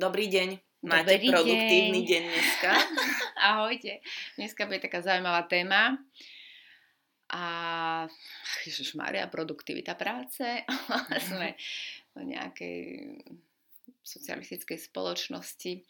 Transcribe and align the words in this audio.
Dobrý 0.00 0.32
deň. 0.32 0.80
Máte 0.88 1.20
Dobrý 1.20 1.28
produktívny 1.28 2.00
deň. 2.00 2.08
deň 2.08 2.22
dneska? 2.32 2.72
Ahojte. 3.52 4.00
Dneska 4.40 4.64
bude 4.64 4.80
taká 4.80 5.04
zaujímavá 5.04 5.44
téma. 5.44 6.00
A 7.36 7.44
Ježiš 8.64 8.96
Maria, 8.96 9.28
produktivita 9.28 9.92
práce. 10.00 10.64
Sme 11.28 11.52
v 12.16 12.32
nejakej 12.32 12.80
socialistickej 14.00 14.80
spoločnosti 14.88 15.84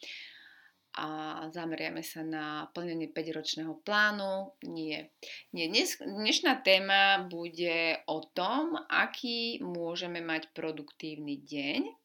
a 0.99 1.07
zameriame 1.55 2.03
sa 2.03 2.27
na 2.27 2.67
plnenie 2.75 3.15
5-ročného 3.15 3.79
plánu. 3.87 4.59
Nie. 4.67 5.15
Nie. 5.55 5.71
Dnes, 5.71 6.03
dnešná 6.03 6.67
téma 6.67 7.31
bude 7.31 8.03
o 8.11 8.27
tom, 8.27 8.75
aký 8.91 9.63
môžeme 9.63 10.19
mať 10.19 10.51
produktívny 10.51 11.47
deň 11.47 12.00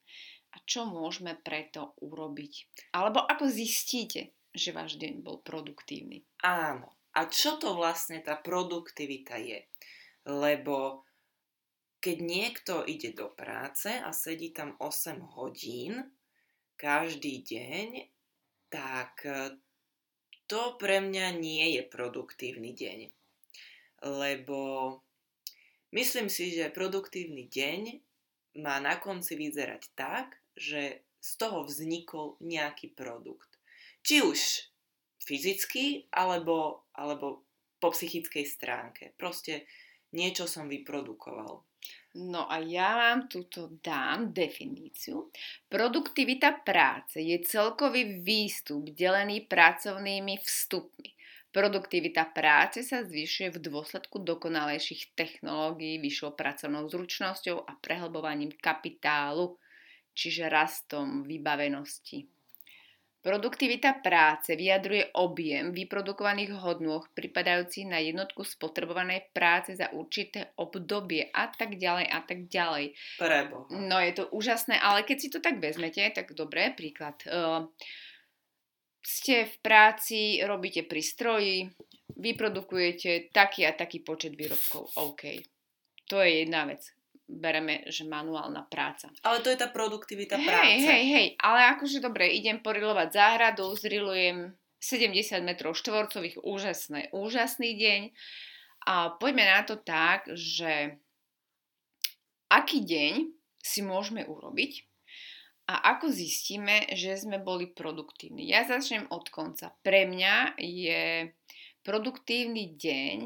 a 0.56 0.64
čo 0.64 0.88
môžeme 0.88 1.36
preto 1.36 1.92
urobiť? 2.00 2.52
Alebo 2.96 3.20
ako 3.20 3.44
zistíte, 3.44 4.32
že 4.56 4.72
váš 4.72 4.96
deň 4.96 5.20
bol 5.20 5.44
produktívny? 5.44 6.24
Áno. 6.40 6.96
A 7.12 7.28
čo 7.28 7.60
to 7.60 7.76
vlastne 7.76 8.24
tá 8.24 8.40
produktivita 8.40 9.36
je? 9.36 9.68
Lebo 10.24 11.04
keď 12.00 12.16
niekto 12.24 12.74
ide 12.88 13.12
do 13.12 13.28
práce 13.28 13.92
a 13.92 14.16
sedí 14.16 14.56
tam 14.56 14.80
8 14.80 15.36
hodín 15.36 16.08
každý 16.76 17.44
deň, 17.44 17.88
tak 18.72 19.24
e, 19.24 19.60
to 20.48 20.76
pre 20.80 21.04
mňa 21.04 21.36
nie 21.36 21.76
je 21.76 21.82
produktívny 21.84 22.72
deň. 22.76 22.98
Lebo 24.08 24.60
myslím 25.92 26.28
si, 26.28 26.52
že 26.52 26.72
produktívny 26.72 27.48
deň 27.48 27.80
má 28.60 28.80
na 28.80 28.96
konci 29.00 29.36
vyzerať 29.36 29.82
tak, 29.96 30.36
že 30.56 31.06
z 31.20 31.30
toho 31.36 31.68
vznikol 31.68 32.40
nejaký 32.40 32.96
produkt. 32.96 33.60
Či 34.00 34.24
už 34.24 34.40
fyzicky, 35.26 36.06
alebo, 36.14 36.86
alebo 36.94 37.44
po 37.82 37.90
psychickej 37.90 38.46
stránke. 38.46 39.12
Proste 39.18 39.66
niečo 40.14 40.46
som 40.46 40.70
vyprodukoval. 40.70 41.66
No 42.16 42.48
a 42.48 42.56
ja 42.64 42.96
vám 42.96 43.28
tuto 43.28 43.76
dám 43.84 44.32
definíciu. 44.32 45.28
Produktivita 45.68 46.64
práce 46.64 47.20
je 47.20 47.36
celkový 47.44 48.24
výstup 48.24 48.88
delený 48.96 49.44
pracovnými 49.44 50.40
vstupmi. 50.40 51.12
Produktivita 51.52 52.32
práce 52.32 52.84
sa 52.84 53.04
zvyšuje 53.04 53.56
v 53.56 53.62
dôsledku 53.68 54.20
dokonalejších 54.24 55.16
technológií, 55.16 56.00
vyššou 56.00 56.36
pracovnou 56.36 56.88
zručnosťou 56.88 57.64
a 57.64 57.72
prehlbovaním 57.80 58.52
kapitálu 58.56 59.56
čiže 60.16 60.48
rastom 60.48 61.28
vybavenosti. 61.28 62.24
Produktivita 63.26 64.06
práce 64.06 64.54
vyjadruje 64.54 65.18
objem 65.18 65.74
vyprodukovaných 65.74 66.62
hodnôt 66.62 67.02
pripadajúcich 67.10 67.90
na 67.90 67.98
jednotku 67.98 68.46
spotrebovanej 68.46 69.34
práce 69.34 69.74
za 69.74 69.90
určité 69.90 70.54
obdobie 70.54 71.26
a 71.34 71.50
tak 71.50 71.74
ďalej 71.74 72.06
a 72.06 72.22
tak 72.22 72.46
ďalej. 72.46 72.94
Prebo. 73.18 73.66
No 73.74 73.98
je 73.98 74.12
to 74.14 74.30
úžasné, 74.30 74.78
ale 74.78 75.02
keď 75.02 75.16
si 75.18 75.28
to 75.34 75.42
tak 75.42 75.58
vezmete, 75.58 76.06
tak 76.14 76.38
dobré, 76.38 76.70
príklad. 76.70 77.18
Uh, 77.26 77.66
ste 79.02 79.50
v 79.50 79.56
práci, 79.58 80.38
robíte 80.46 80.86
pri 80.86 81.02
stroji, 81.02 81.66
vyprodukujete 82.14 83.34
taký 83.34 83.66
a 83.66 83.74
taký 83.74 84.06
počet 84.06 84.38
výrobkov. 84.38 84.94
OK. 85.02 85.42
To 86.14 86.22
je 86.22 86.46
jedna 86.46 86.62
vec 86.70 86.95
bereme, 87.26 87.82
že 87.90 88.06
manuálna 88.06 88.64
práca. 88.70 89.10
Ale 89.26 89.42
to 89.42 89.50
je 89.50 89.58
tá 89.58 89.66
produktivita 89.68 90.38
hej, 90.38 90.46
práce. 90.46 90.86
Hej, 90.86 91.04
hej, 91.10 91.28
ale 91.42 91.74
akože 91.76 91.98
dobre, 91.98 92.30
idem 92.30 92.62
porilovať 92.62 93.08
záhradu, 93.12 93.74
zrilujem 93.74 94.54
70 94.78 95.42
metrov 95.42 95.74
štvorcových, 95.74 96.38
úžasné, 96.46 97.10
úžasný 97.10 97.74
deň. 97.74 98.00
A 98.86 99.18
poďme 99.18 99.44
na 99.50 99.66
to 99.66 99.74
tak, 99.74 100.30
že 100.38 101.02
aký 102.46 102.86
deň 102.86 103.34
si 103.58 103.82
môžeme 103.82 104.22
urobiť 104.22 104.86
a 105.66 105.98
ako 105.98 106.14
zistíme, 106.14 106.86
že 106.94 107.18
sme 107.18 107.42
boli 107.42 107.66
produktívni. 107.74 108.46
Ja 108.46 108.62
začnem 108.62 109.10
od 109.10 109.26
konca. 109.34 109.74
Pre 109.82 110.06
mňa 110.06 110.54
je 110.62 111.34
produktívny 111.82 112.78
deň 112.78 113.18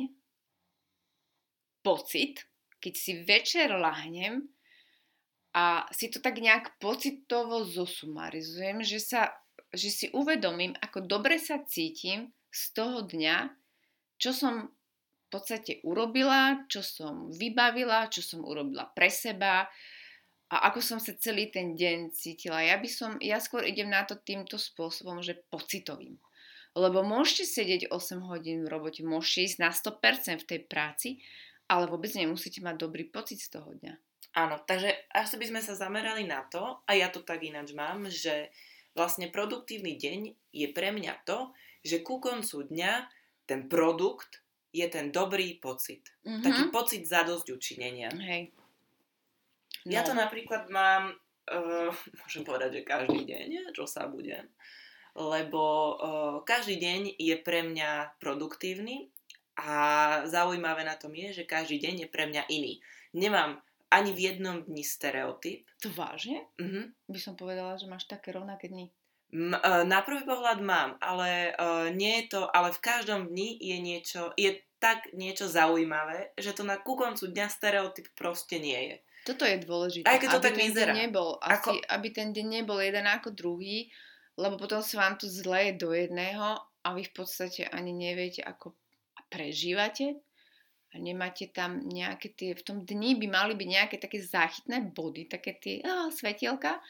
pocit, 1.85 2.50
keď 2.81 2.95
si 2.97 3.13
večer 3.23 3.69
lahnem 3.71 4.49
a 5.53 5.87
si 5.93 6.09
to 6.09 6.19
tak 6.19 6.41
nejak 6.41 6.81
pocitovo 6.81 7.63
zosumarizujem, 7.67 8.83
že, 8.83 8.99
sa, 9.03 9.35
že 9.71 9.91
si 9.93 10.07
uvedomím, 10.11 10.75
ako 10.81 11.05
dobre 11.05 11.37
sa 11.37 11.61
cítim 11.63 12.33
z 12.51 12.63
toho 12.75 13.07
dňa, 13.07 13.53
čo 14.19 14.31
som 14.35 14.55
v 14.71 15.27
podstate 15.31 15.79
urobila, 15.87 16.67
čo 16.67 16.83
som 16.83 17.31
vybavila, 17.31 18.11
čo 18.11 18.19
som 18.19 18.43
urobila 18.43 18.91
pre 18.91 19.07
seba 19.07 19.71
a 20.51 20.57
ako 20.67 20.83
som 20.83 20.99
sa 20.99 21.15
celý 21.15 21.47
ten 21.47 21.79
deň 21.79 22.11
cítila. 22.11 22.59
Ja 22.59 22.75
by 22.75 22.89
som, 22.91 23.11
ja 23.23 23.39
skôr 23.39 23.63
idem 23.63 23.87
na 23.87 24.03
to 24.03 24.19
týmto 24.19 24.59
spôsobom, 24.59 25.23
že 25.23 25.39
pocitovým. 25.47 26.19
Lebo 26.75 27.07
môžete 27.07 27.47
sedieť 27.47 27.83
8 27.91 28.27
hodín 28.27 28.67
v 28.67 28.71
robote, 28.71 29.07
môžete 29.07 29.55
ísť 29.55 29.59
na 29.63 29.71
100% 29.71 30.43
v 30.43 30.49
tej 30.51 30.61
práci, 30.67 31.09
ale 31.71 31.87
vôbec 31.87 32.11
nemusíte 32.11 32.59
mať 32.59 32.83
dobrý 32.83 33.07
pocit 33.07 33.39
z 33.39 33.55
toho 33.55 33.71
dňa. 33.79 33.95
Áno, 34.35 34.59
takže 34.67 34.91
asi 35.15 35.39
by 35.39 35.47
sme 35.55 35.61
sa 35.63 35.79
zamerali 35.79 36.27
na 36.27 36.43
to, 36.51 36.83
a 36.87 36.91
ja 36.99 37.11
to 37.11 37.23
tak 37.23 37.47
ináč 37.47 37.71
mám, 37.75 38.11
že 38.11 38.51
vlastne 38.95 39.31
produktívny 39.31 39.95
deň 39.95 40.21
je 40.51 40.67
pre 40.75 40.91
mňa 40.91 41.23
to, 41.23 41.55
že 41.87 42.03
ku 42.03 42.19
koncu 42.19 42.67
dňa 42.67 43.07
ten 43.47 43.71
produkt 43.71 44.43
je 44.71 44.87
ten 44.87 45.11
dobrý 45.11 45.59
pocit. 45.59 46.07
Mm-hmm. 46.23 46.43
Taký 46.47 46.63
pocit 46.71 47.03
zadosť 47.07 47.51
učinenia. 47.51 48.11
Hej. 48.15 48.55
No. 49.87 49.91
Ja 49.91 50.07
to 50.07 50.15
napríklad 50.15 50.71
mám, 50.71 51.15
uh, 51.51 51.91
môžem 52.23 52.43
povedať, 52.47 52.83
že 52.83 52.87
každý 52.87 53.27
deň, 53.27 53.75
čo 53.75 53.87
sa 53.87 54.07
budem, 54.07 54.47
lebo 55.19 55.63
uh, 55.99 56.37
každý 56.47 56.79
deň 56.79 57.19
je 57.19 57.35
pre 57.43 57.67
mňa 57.67 58.23
produktívny 58.23 59.11
a 59.61 59.77
zaujímavé 60.25 60.89
na 60.89 60.97
tom 60.97 61.13
je, 61.13 61.43
že 61.43 61.45
každý 61.45 61.77
deň 61.77 61.95
je 62.07 62.09
pre 62.09 62.25
mňa 62.25 62.49
iný. 62.49 62.81
Nemám 63.13 63.61
ani 63.93 64.11
v 64.17 64.33
jednom 64.33 64.65
dni 64.65 64.81
stereotyp. 64.87 65.69
To 65.85 65.93
vážne? 65.93 66.47
Uh-huh. 66.57 66.89
By 67.11 67.19
som 67.21 67.35
povedala, 67.37 67.77
že 67.77 67.91
máš 67.91 68.09
také 68.09 68.33
rovnaké 68.33 68.73
dni. 68.73 68.89
Uh, 69.31 69.87
na 69.87 70.03
prvý 70.03 70.27
pohľad 70.27 70.59
mám, 70.59 70.99
ale 70.99 71.55
uh, 71.55 71.87
nie 71.93 72.25
je 72.25 72.35
to, 72.35 72.51
ale 72.51 72.75
v 72.75 72.81
každom 72.83 73.31
dni 73.31 73.59
je 73.63 73.77
niečo, 73.79 74.23
je 74.35 74.59
tak 74.81 75.13
niečo 75.13 75.47
zaujímavé, 75.47 76.33
že 76.41 76.57
to 76.57 76.65
na 76.65 76.81
ku 76.81 76.97
koncu 76.97 77.31
dňa 77.31 77.47
stereotyp 77.53 78.11
proste 78.17 78.59
nie 78.59 78.81
je. 78.91 78.97
Toto 79.29 79.45
je 79.45 79.61
dôležité. 79.61 80.09
Aj 80.09 80.17
keď 80.17 80.29
to 80.35 80.41
aby 80.41 80.47
tak 80.49 80.57
vyzerá. 80.57 80.93
Nebol, 80.97 81.37
asi, 81.45 81.53
ako... 81.53 81.71
aby 81.93 82.09
ten 82.11 82.33
deň 82.33 82.47
nebol 82.49 82.81
jeden 82.81 83.05
ako 83.05 83.37
druhý, 83.37 83.93
lebo 84.41 84.57
potom 84.57 84.81
sa 84.81 85.05
vám 85.05 85.21
to 85.21 85.29
zleje 85.29 85.77
do 85.77 85.93
jedného 85.93 86.57
a 86.81 86.89
vy 86.97 87.05
v 87.05 87.13
podstate 87.13 87.69
ani 87.69 87.93
neviete, 87.93 88.41
ako 88.41 88.73
prežívate 89.31 90.19
a 90.91 90.99
nemáte 90.99 91.47
tam 91.55 91.87
nejaké 91.87 92.35
tie, 92.35 92.51
v 92.53 92.67
tom 92.67 92.79
dni 92.83 93.15
by 93.23 93.27
mali 93.31 93.55
byť 93.55 93.69
nejaké 93.71 93.97
také 94.03 94.19
záchytné 94.19 94.91
body, 94.91 95.31
také 95.31 95.55
tie 95.63 95.79
oh, 95.87 96.11
svetielka, 96.11 96.83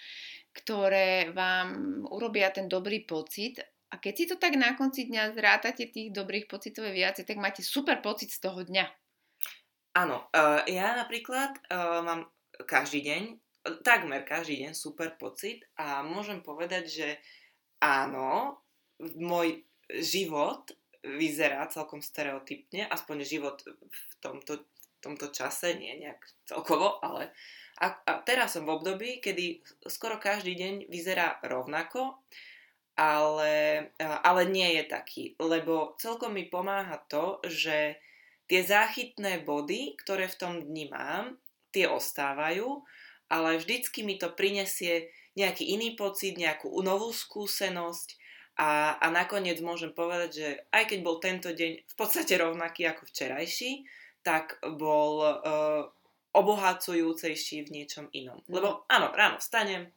ktoré 0.57 1.31
vám 1.37 2.03
urobia 2.09 2.49
ten 2.49 2.65
dobrý 2.65 3.05
pocit 3.05 3.61
a 3.91 3.99
keď 3.99 4.15
si 4.17 4.25
to 4.31 4.37
tak 4.39 4.55
na 4.55 4.79
konci 4.79 5.11
dňa 5.11 5.35
zrátate 5.35 5.91
tých 5.91 6.15
dobrých 6.15 6.47
pocitov 6.47 6.89
viacej, 6.89 7.27
tak 7.27 7.43
máte 7.43 7.61
super 7.61 7.99
pocit 7.99 8.31
z 8.31 8.39
toho 8.39 8.63
dňa. 8.63 8.87
Áno, 9.99 10.31
uh, 10.31 10.63
ja 10.71 10.95
napríklad 10.95 11.59
uh, 11.67 12.01
mám 12.07 12.31
každý 12.63 13.03
deň, 13.03 13.23
takmer 13.83 14.23
každý 14.23 14.63
deň 14.63 14.73
super 14.79 15.19
pocit 15.19 15.67
a 15.75 16.07
môžem 16.07 16.39
povedať, 16.41 16.85
že 16.87 17.09
áno, 17.83 18.63
môj 19.19 19.67
život 19.91 20.71
vyzerá 21.01 21.65
celkom 21.73 22.05
stereotypne, 22.05 22.85
aspoň 22.89 23.17
život 23.25 23.65
v 23.65 24.13
tomto, 24.21 24.65
v 24.69 24.99
tomto 25.01 25.33
čase, 25.33 25.77
nie 25.77 25.97
nejak 25.97 26.21
celkovo, 26.45 27.01
ale 27.01 27.33
a, 27.81 27.97
a 28.05 28.13
teraz 28.21 28.53
som 28.53 28.69
v 28.69 28.77
období, 28.77 29.11
kedy 29.25 29.65
skoro 29.89 30.21
každý 30.21 30.53
deň 30.53 30.75
vyzerá 30.93 31.41
rovnako, 31.41 32.21
ale, 33.01 33.89
ale 33.97 34.43
nie 34.53 34.77
je 34.77 34.85
taký, 34.85 35.25
lebo 35.41 35.97
celkom 35.97 36.37
mi 36.37 36.45
pomáha 36.45 37.01
to, 37.09 37.41
že 37.49 37.97
tie 38.45 38.61
záchytné 38.61 39.41
body, 39.49 39.97
ktoré 39.97 40.29
v 40.29 40.37
tom 40.37 40.55
dni 40.61 40.93
mám, 40.93 41.41
tie 41.73 41.89
ostávajú, 41.89 42.85
ale 43.33 43.57
vždycky 43.57 44.05
mi 44.05 44.21
to 44.21 44.29
prinesie 44.29 45.09
nejaký 45.33 45.65
iný 45.65 45.97
pocit, 45.97 46.37
nejakú 46.37 46.69
novú 46.85 47.15
skúsenosť 47.17 48.20
a, 48.59 48.99
a 48.99 49.07
nakoniec 49.11 49.59
môžem 49.63 49.95
povedať, 49.95 50.31
že 50.33 50.49
aj 50.75 50.85
keď 50.91 50.99
bol 51.01 51.17
tento 51.23 51.51
deň 51.55 51.73
v 51.87 51.95
podstate 51.97 52.35
rovnaký 52.37 52.89
ako 52.89 53.07
včerajší, 53.09 53.87
tak 54.21 54.61
bol 54.77 55.25
uh, 55.25 55.89
obohacujúcejší 56.37 57.67
v 57.67 57.73
niečom 57.73 58.07
inom. 58.13 58.39
No. 58.47 58.61
Lebo 58.61 58.69
áno, 58.87 59.11
ráno 59.17 59.41
vstanem, 59.41 59.89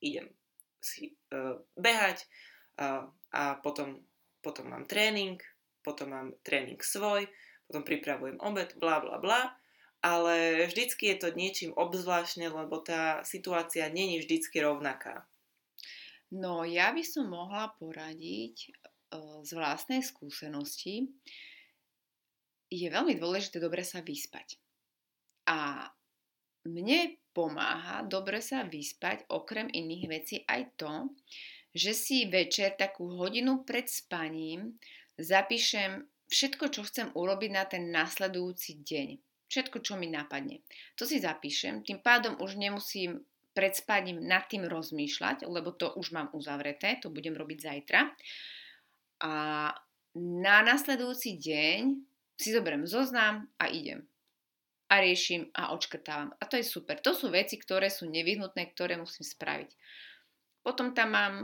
idem 0.00 0.32
si 0.80 1.12
uh, 1.34 1.60
behať 1.76 2.24
uh, 2.80 3.04
a 3.36 3.42
potom, 3.60 4.00
potom 4.40 4.72
mám 4.72 4.88
tréning, 4.88 5.36
potom 5.84 6.10
mám 6.10 6.28
tréning 6.40 6.80
svoj, 6.80 7.28
potom 7.68 7.82
pripravujem 7.84 8.40
obed, 8.40 8.74
bla 8.80 9.02
bla 9.02 9.20
bla, 9.20 9.54
ale 10.00 10.66
vždycky 10.70 11.10
je 11.12 11.16
to 11.20 11.28
niečím 11.34 11.74
obzvláštne, 11.74 12.48
lebo 12.48 12.80
tá 12.80 13.20
situácia 13.26 13.90
není 13.90 14.22
vždycky 14.22 14.62
rovnaká. 14.62 15.26
No, 16.34 16.66
ja 16.66 16.90
by 16.90 17.02
som 17.06 17.30
mohla 17.30 17.70
poradiť 17.78 18.56
uh, 19.14 19.40
z 19.46 19.50
vlastnej 19.54 20.02
skúsenosti. 20.02 21.06
Je 22.66 22.86
veľmi 22.90 23.14
dôležité 23.14 23.62
dobre 23.62 23.86
sa 23.86 24.02
vyspať. 24.02 24.58
A 25.46 25.86
mne 26.66 27.14
pomáha 27.30 28.02
dobre 28.02 28.42
sa 28.42 28.66
vyspať 28.66 29.30
okrem 29.30 29.70
iných 29.70 30.04
vecí 30.10 30.36
aj 30.50 30.62
to, 30.74 31.14
že 31.76 31.92
si 31.94 32.26
večer 32.26 32.74
takú 32.74 33.06
hodinu 33.14 33.62
pred 33.62 33.86
spaním 33.86 34.74
zapíšem 35.20 36.02
všetko, 36.26 36.64
čo 36.74 36.82
chcem 36.88 37.08
urobiť 37.14 37.50
na 37.52 37.64
ten 37.68 37.92
nasledujúci 37.94 38.82
deň. 38.82 39.08
Všetko, 39.46 39.78
čo 39.78 39.94
mi 39.94 40.10
napadne. 40.10 40.66
To 40.98 41.06
si 41.06 41.22
zapíšem, 41.22 41.86
tým 41.86 42.02
pádom 42.02 42.34
už 42.42 42.58
nemusím 42.58 43.22
pred 43.56 43.72
spaním 43.72 44.20
nad 44.20 44.44
tým 44.44 44.68
rozmýšľať, 44.68 45.48
lebo 45.48 45.72
to 45.72 45.96
už 45.96 46.12
mám 46.12 46.28
uzavreté, 46.36 47.00
to 47.00 47.08
budem 47.08 47.32
robiť 47.32 47.58
zajtra. 47.64 48.12
A 49.24 49.32
na 50.16 50.56
nasledujúci 50.60 51.40
deň 51.40 51.80
si 52.36 52.52
zoberiem 52.52 52.84
zoznam 52.84 53.48
a 53.56 53.72
idem. 53.72 54.04
A 54.92 55.00
riešim 55.00 55.48
a 55.56 55.72
odškrtávam. 55.72 56.36
A 56.36 56.44
to 56.44 56.60
je 56.60 56.68
super. 56.68 57.00
To 57.00 57.16
sú 57.16 57.32
veci, 57.32 57.56
ktoré 57.56 57.88
sú 57.88 58.06
nevyhnutné, 58.06 58.76
ktoré 58.76 59.00
musím 59.00 59.24
spraviť. 59.24 59.72
Potom 60.66 60.90
tam 60.98 61.14
mám 61.14 61.34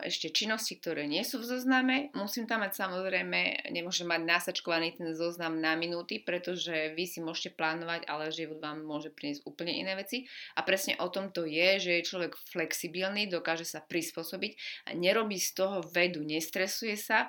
ešte 0.00 0.32
činnosti, 0.32 0.80
ktoré 0.80 1.04
nie 1.04 1.20
sú 1.28 1.44
v 1.44 1.44
zozname. 1.44 2.08
Musím 2.16 2.48
tam 2.48 2.64
mať 2.64 2.80
samozrejme, 2.80 3.68
nemôžem 3.68 4.08
mať 4.08 4.24
nasačkovaný 4.24 4.96
ten 4.96 5.12
zoznam 5.12 5.60
na 5.60 5.76
minúty, 5.76 6.24
pretože 6.24 6.96
vy 6.96 7.04
si 7.04 7.20
môžete 7.20 7.52
plánovať, 7.52 8.08
ale 8.08 8.32
život 8.32 8.64
vám 8.64 8.80
môže 8.80 9.12
priniesť 9.12 9.44
úplne 9.44 9.76
iné 9.76 9.92
veci. 9.92 10.24
A 10.56 10.64
presne 10.64 10.96
o 11.04 11.12
tom 11.12 11.28
to 11.28 11.44
je, 11.44 11.84
že 11.84 12.00
je 12.00 12.08
človek 12.08 12.32
flexibilný, 12.48 13.28
dokáže 13.28 13.68
sa 13.68 13.84
prispôsobiť 13.84 14.56
a 14.88 14.96
nerobí 14.96 15.36
z 15.36 15.52
toho 15.52 15.84
vedu, 15.92 16.24
nestresuje 16.24 16.96
sa, 16.96 17.28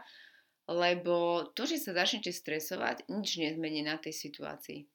lebo 0.72 1.44
to, 1.52 1.68
že 1.68 1.76
sa 1.76 1.92
začnete 1.92 2.32
stresovať, 2.32 3.12
nič 3.12 3.36
nezmení 3.36 3.84
na 3.84 4.00
tej 4.00 4.16
situácii. 4.16 4.88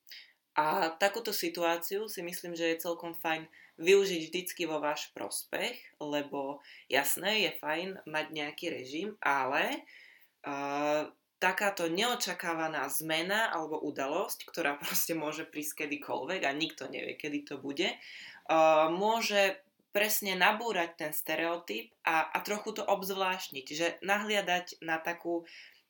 A 0.56 0.96
takúto 0.96 1.30
situáciu 1.30 2.08
si 2.08 2.24
myslím, 2.24 2.56
že 2.56 2.72
je 2.72 2.82
celkom 2.88 3.12
fajn 3.12 3.44
využiť 3.78 4.20
vždycky 4.28 4.62
vo 4.66 4.82
váš 4.82 5.10
prospech, 5.14 5.78
lebo 6.02 6.58
jasné, 6.90 7.46
je 7.46 7.50
fajn 7.62 7.88
mať 8.04 8.26
nejaký 8.34 8.66
režim, 8.74 9.14
ale 9.22 9.86
uh, 10.42 11.06
takáto 11.38 11.86
neočakávaná 11.86 12.90
zmena 12.90 13.54
alebo 13.54 13.78
udalosť, 13.78 14.44
ktorá 14.50 14.74
proste 14.82 15.14
môže 15.14 15.46
prísť 15.46 15.86
kedykoľvek 15.86 16.42
a 16.44 16.50
nikto 16.52 16.90
nevie, 16.90 17.14
kedy 17.14 17.46
to 17.46 17.54
bude, 17.56 17.86
uh, 17.86 18.90
môže 18.90 19.62
presne 19.88 20.36
nabúrať 20.36 20.90
ten 21.00 21.12
stereotyp 21.16 21.90
a, 22.04 22.28
a 22.28 22.38
trochu 22.44 22.76
to 22.76 22.84
obzvláštniť, 22.84 23.66
že 23.66 23.86
nahliadať 24.04 24.84
na 24.84 25.00
takú 25.00 25.48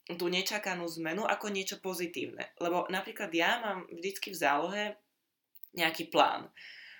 tú 0.09 0.33
nečakanú 0.33 0.89
zmenu 0.97 1.29
ako 1.29 1.53
niečo 1.53 1.77
pozitívne. 1.83 2.49
Lebo 2.57 2.89
napríklad 2.89 3.29
ja 3.35 3.61
mám 3.61 3.85
vždycky 3.93 4.33
v 4.33 4.41
zálohe 4.41 4.85
nejaký 5.77 6.09
plán. 6.09 6.49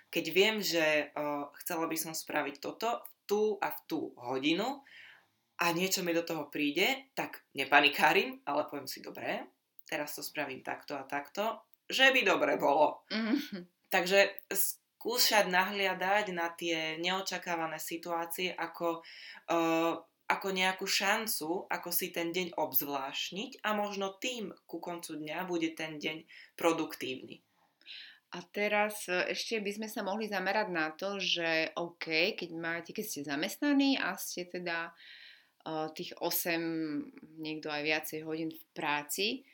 Keď 0.09 0.25
viem, 0.33 0.57
že 0.65 1.13
uh, 1.13 1.53
chcela 1.63 1.85
by 1.85 1.97
som 1.97 2.13
spraviť 2.17 2.65
toto 2.65 3.05
v 3.05 3.11
tú 3.29 3.43
a 3.61 3.69
v 3.69 3.81
tú 3.85 4.01
hodinu 4.17 4.81
a 5.61 5.75
niečo 5.75 6.01
mi 6.01 6.17
do 6.17 6.25
toho 6.25 6.49
príde, 6.49 7.13
tak 7.13 7.45
nepanikárim, 7.53 8.41
ale 8.49 8.65
poviem 8.71 8.89
si, 8.89 9.05
dobre, 9.05 9.45
teraz 9.85 10.17
to 10.17 10.25
spravím 10.25 10.65
takto 10.65 10.97
a 10.97 11.05
takto, 11.05 11.61
že 11.89 12.09
by 12.13 12.21
dobre 12.25 12.57
bolo. 12.57 13.05
Mm-hmm. 13.13 13.89
Takže 13.89 14.49
skúšať 14.53 15.49
nahliadať 15.49 16.33
na 16.37 16.53
tie 16.53 17.01
neočakávané 17.01 17.81
situácie 17.81 18.53
ako 18.53 19.01
uh, 19.53 19.97
ako 20.29 20.53
nejakú 20.53 20.85
šancu, 20.85 21.65
ako 21.73 21.89
si 21.89 22.13
ten 22.13 22.29
deň 22.37 22.53
obzvlášniť 22.61 23.65
a 23.65 23.73
možno 23.73 24.13
tým 24.21 24.53
ku 24.69 24.77
koncu 24.77 25.17
dňa 25.17 25.49
bude 25.49 25.73
ten 25.73 25.97
deň 25.97 26.29
produktívny. 26.53 27.41
A 28.29 28.45
teraz 28.53 29.09
e, 29.09 29.33
ešte 29.33 29.57
by 29.61 29.71
sme 29.73 29.89
sa 29.89 30.05
mohli 30.05 30.29
zamerať 30.29 30.69
na 30.69 30.93
to, 30.93 31.17
že 31.17 31.73
OK, 31.81 32.37
keď 32.37 32.51
máte, 32.57 32.91
keď 32.93 33.05
ste 33.05 33.29
zamestnaní 33.29 33.97
a 33.97 34.15
ste 34.21 34.45
teda 34.45 34.93
uh, 35.65 35.89
tých 35.97 36.13
8, 36.21 37.41
niekto 37.41 37.73
aj 37.73 37.83
viacej 37.83 38.21
hodín 38.29 38.53
v 38.53 38.63
práci, 38.77 39.49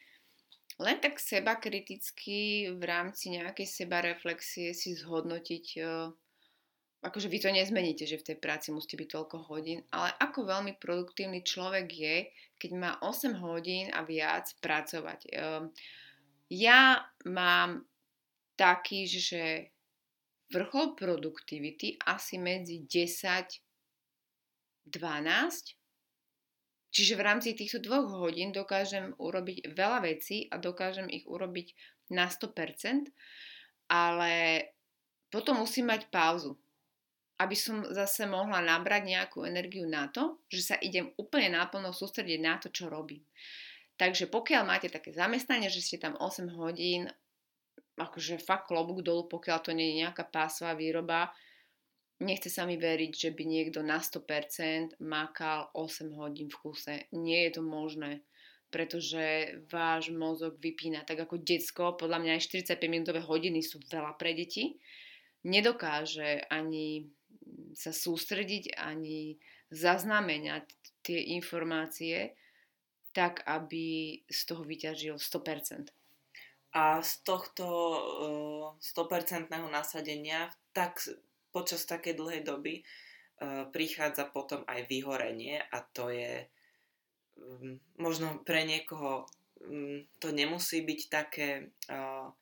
len 0.82 0.98
tak 0.98 1.22
seba 1.22 1.54
kriticky 1.54 2.66
v 2.74 2.82
rámci 2.82 3.38
nejakej 3.38 3.68
seba 3.70 4.02
reflexie 4.02 4.74
si 4.74 4.98
zhodnotiť 4.98 5.66
uh, 5.78 6.10
akože 7.04 7.28
vy 7.28 7.38
to 7.38 7.52
nezmeníte, 7.52 8.08
že 8.08 8.16
v 8.16 8.26
tej 8.32 8.36
práci 8.40 8.72
musíte 8.72 8.96
byť 8.96 9.08
toľko 9.12 9.36
hodín, 9.52 9.84
ale 9.92 10.16
ako 10.16 10.48
veľmi 10.48 10.80
produktívny 10.80 11.44
človek 11.44 11.86
je, 11.92 12.16
keď 12.56 12.70
má 12.72 12.90
8 13.04 13.36
hodín 13.44 13.92
a 13.92 14.00
viac 14.08 14.48
pracovať. 14.64 15.20
Ehm, 15.28 15.68
ja 16.48 17.04
mám 17.28 17.84
taký, 18.54 19.06
že 19.06 19.70
vrchol 20.50 20.94
produktivity 20.94 21.98
asi 22.02 22.38
medzi 22.38 22.86
10 22.86 23.62
12. 24.84 26.92
Čiže 26.94 27.16
v 27.16 27.24
rámci 27.24 27.56
týchto 27.56 27.80
dvoch 27.80 28.22
hodín 28.22 28.52
dokážem 28.52 29.16
urobiť 29.16 29.72
veľa 29.72 30.04
vecí 30.04 30.46
a 30.52 30.60
dokážem 30.60 31.08
ich 31.10 31.26
urobiť 31.26 31.74
na 32.12 32.28
100%, 32.28 33.08
ale 33.88 34.32
potom 35.32 35.64
musím 35.64 35.90
mať 35.90 36.12
pauzu 36.12 36.54
aby 37.34 37.56
som 37.58 37.82
zase 37.90 38.30
mohla 38.30 38.62
nabrať 38.62 39.10
nejakú 39.10 39.42
energiu 39.42 39.90
na 39.90 40.06
to, 40.06 40.38
že 40.46 40.62
sa 40.62 40.76
idem 40.78 41.10
úplne 41.18 41.58
náplno 41.58 41.90
sústrediť 41.90 42.38
na 42.38 42.62
to, 42.62 42.70
čo 42.70 42.86
robím. 42.86 43.26
Takže 43.98 44.30
pokiaľ 44.30 44.62
máte 44.66 44.88
také 44.90 45.10
zamestnanie, 45.10 45.70
že 45.70 45.82
ste 45.82 45.98
tam 45.98 46.14
8 46.18 46.50
hodín, 46.54 47.10
akože 47.94 48.42
fakt 48.42 48.70
klobúk 48.70 49.06
dolu, 49.06 49.30
pokiaľ 49.30 49.58
to 49.62 49.70
nie 49.70 49.94
je 49.94 50.00
nejaká 50.06 50.26
pásová 50.26 50.74
výroba, 50.74 51.30
nechce 52.22 52.50
sa 52.50 52.66
mi 52.66 52.78
veriť, 52.78 53.12
že 53.12 53.30
by 53.30 53.44
niekto 53.46 53.80
na 53.82 53.98
100% 53.98 54.98
makal 55.02 55.70
8 55.74 56.14
hodín 56.14 56.50
v 56.50 56.58
kuse. 56.58 56.94
Nie 57.14 57.46
je 57.48 57.58
to 57.58 57.62
možné, 57.62 58.22
pretože 58.70 59.58
váš 59.70 60.10
mozog 60.10 60.58
vypína. 60.58 61.06
Tak 61.06 61.26
ako 61.26 61.42
decko, 61.42 61.94
podľa 61.94 62.18
mňa 62.22 62.32
aj 62.38 62.42
45 62.66 62.90
minútové 62.90 63.20
hodiny 63.22 63.62
sú 63.62 63.78
veľa 63.86 64.18
pre 64.18 64.34
deti. 64.34 64.78
Nedokáže 65.44 66.48
ani 66.48 67.06
sa 67.76 67.92
sústrediť 67.92 68.80
ani 68.80 69.36
zaznamenať 69.68 70.64
tie 71.04 71.36
informácie 71.36 72.32
tak, 73.14 73.46
aby 73.46 74.18
z 74.26 74.40
toho 74.48 74.66
vyťažil 74.66 75.20
100%. 75.20 76.03
A 76.74 76.98
z 77.00 77.22
tohto 77.22 77.66
uh, 77.66 78.66
100% 78.82 79.46
nasadenia 79.70 80.50
tak 80.74 81.06
počas 81.54 81.86
takej 81.86 82.18
dlhej 82.18 82.42
doby 82.42 82.82
uh, 82.82 83.70
prichádza 83.70 84.26
potom 84.26 84.66
aj 84.66 84.90
vyhorenie 84.90 85.62
a 85.62 85.78
to 85.94 86.10
je 86.10 86.50
um, 87.38 87.78
možno 87.94 88.42
pre 88.42 88.66
niekoho 88.66 89.30
um, 89.62 90.02
to 90.18 90.34
nemusí 90.34 90.82
byť 90.82 91.00
také 91.06 91.70
uh, 91.94 92.34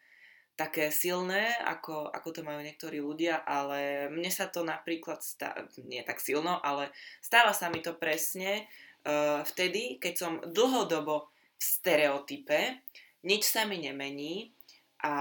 také 0.53 0.93
silné, 0.93 1.57
ako, 1.65 2.13
ako 2.13 2.29
to 2.31 2.41
majú 2.45 2.61
niektorí 2.61 3.01
ľudia, 3.01 3.41
ale 3.41 4.13
mne 4.13 4.29
sa 4.29 4.47
to 4.53 4.63
napríklad 4.63 5.25
stáva, 5.25 5.65
nie 5.81 6.05
tak 6.05 6.21
silno, 6.21 6.61
ale 6.61 6.93
stáva 7.25 7.57
sa 7.57 7.73
mi 7.73 7.81
to 7.81 7.97
presne 7.97 8.69
uh, 9.03 9.41
vtedy, 9.49 9.97
keď 9.97 10.15
som 10.15 10.33
dlhodobo 10.45 11.33
v 11.57 11.63
stereotype, 11.63 12.79
nič 13.23 13.43
sa 13.49 13.67
mi 13.67 13.79
nemení 13.79 14.55
a 15.03 15.15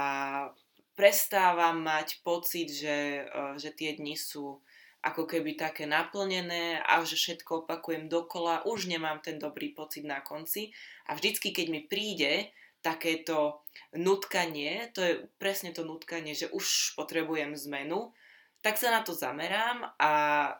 prestávam 0.94 1.82
mať 1.82 2.22
pocit, 2.22 2.68
že, 2.70 3.26
uh, 3.26 3.54
že 3.58 3.74
tie 3.74 3.96
dni 3.96 4.14
sú 4.14 4.60
ako 5.02 5.26
keby 5.26 5.58
také 5.58 5.82
naplnené 5.82 6.78
a 6.78 7.02
že 7.02 7.18
všetko 7.18 7.66
opakujem 7.66 8.06
dokola, 8.06 8.62
už 8.62 8.86
nemám 8.86 9.18
ten 9.18 9.34
dobrý 9.34 9.74
pocit 9.74 10.06
na 10.06 10.22
konci 10.22 10.70
a 11.10 11.18
vždycky, 11.18 11.50
keď 11.50 11.66
mi 11.74 11.80
príde 11.82 12.54
takéto 12.82 13.66
nutkanie, 13.94 14.90
to 14.94 15.02
je 15.02 15.12
presne 15.42 15.74
to 15.74 15.82
nutkanie, 15.82 16.38
že 16.38 16.50
už 16.50 16.94
potrebujem 16.94 17.54
zmenu, 17.54 18.14
tak 18.62 18.78
sa 18.78 18.94
na 18.94 19.02
to 19.02 19.10
zamerám 19.10 19.90
a 19.98 20.12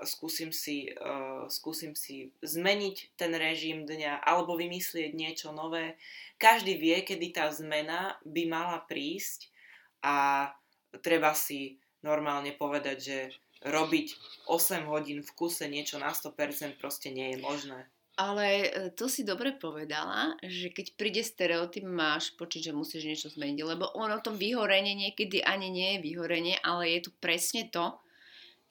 skúsim 0.03 0.51
si, 0.51 0.91
uh, 0.99 1.47
skúsim 1.47 1.95
si 1.95 2.35
zmeniť 2.43 3.15
ten 3.15 3.31
režim 3.31 3.87
dňa 3.87 4.27
alebo 4.27 4.59
vymyslieť 4.59 5.15
niečo 5.15 5.55
nové. 5.55 5.95
Každý 6.35 6.75
vie, 6.75 6.99
kedy 7.07 7.31
tá 7.31 7.47
zmena 7.55 8.19
by 8.27 8.43
mala 8.51 8.83
prísť 8.91 9.55
a 10.03 10.51
treba 10.99 11.31
si 11.39 11.79
normálne 12.03 12.51
povedať, 12.59 12.97
že 12.99 13.19
robiť 13.63 14.07
8 14.51 14.91
hodín 14.91 15.23
v 15.23 15.31
kuse 15.39 15.71
niečo 15.71 16.03
na 16.03 16.11
100% 16.11 16.83
proste 16.83 17.15
nie 17.15 17.33
je 17.33 17.39
možné. 17.39 17.87
Ale 18.23 18.47
e, 18.47 18.69
to 18.95 19.11
si 19.11 19.27
dobre 19.27 19.51
povedala, 19.59 20.39
že 20.47 20.71
keď 20.71 20.95
príde 20.95 21.27
stereotyp, 21.27 21.83
máš 21.83 22.31
pocit, 22.39 22.63
že 22.63 22.71
musíš 22.71 23.03
niečo 23.03 23.29
zmeniť, 23.35 23.59
lebo 23.67 23.91
ono 23.99 24.23
to 24.23 24.31
vyhorenie 24.31 24.95
niekedy 24.95 25.43
ani 25.43 25.75
nie 25.75 25.99
je 25.99 26.05
vyhorenie, 26.07 26.55
ale 26.63 26.87
je 26.95 27.11
to 27.11 27.13
presne 27.19 27.67
to, 27.75 27.99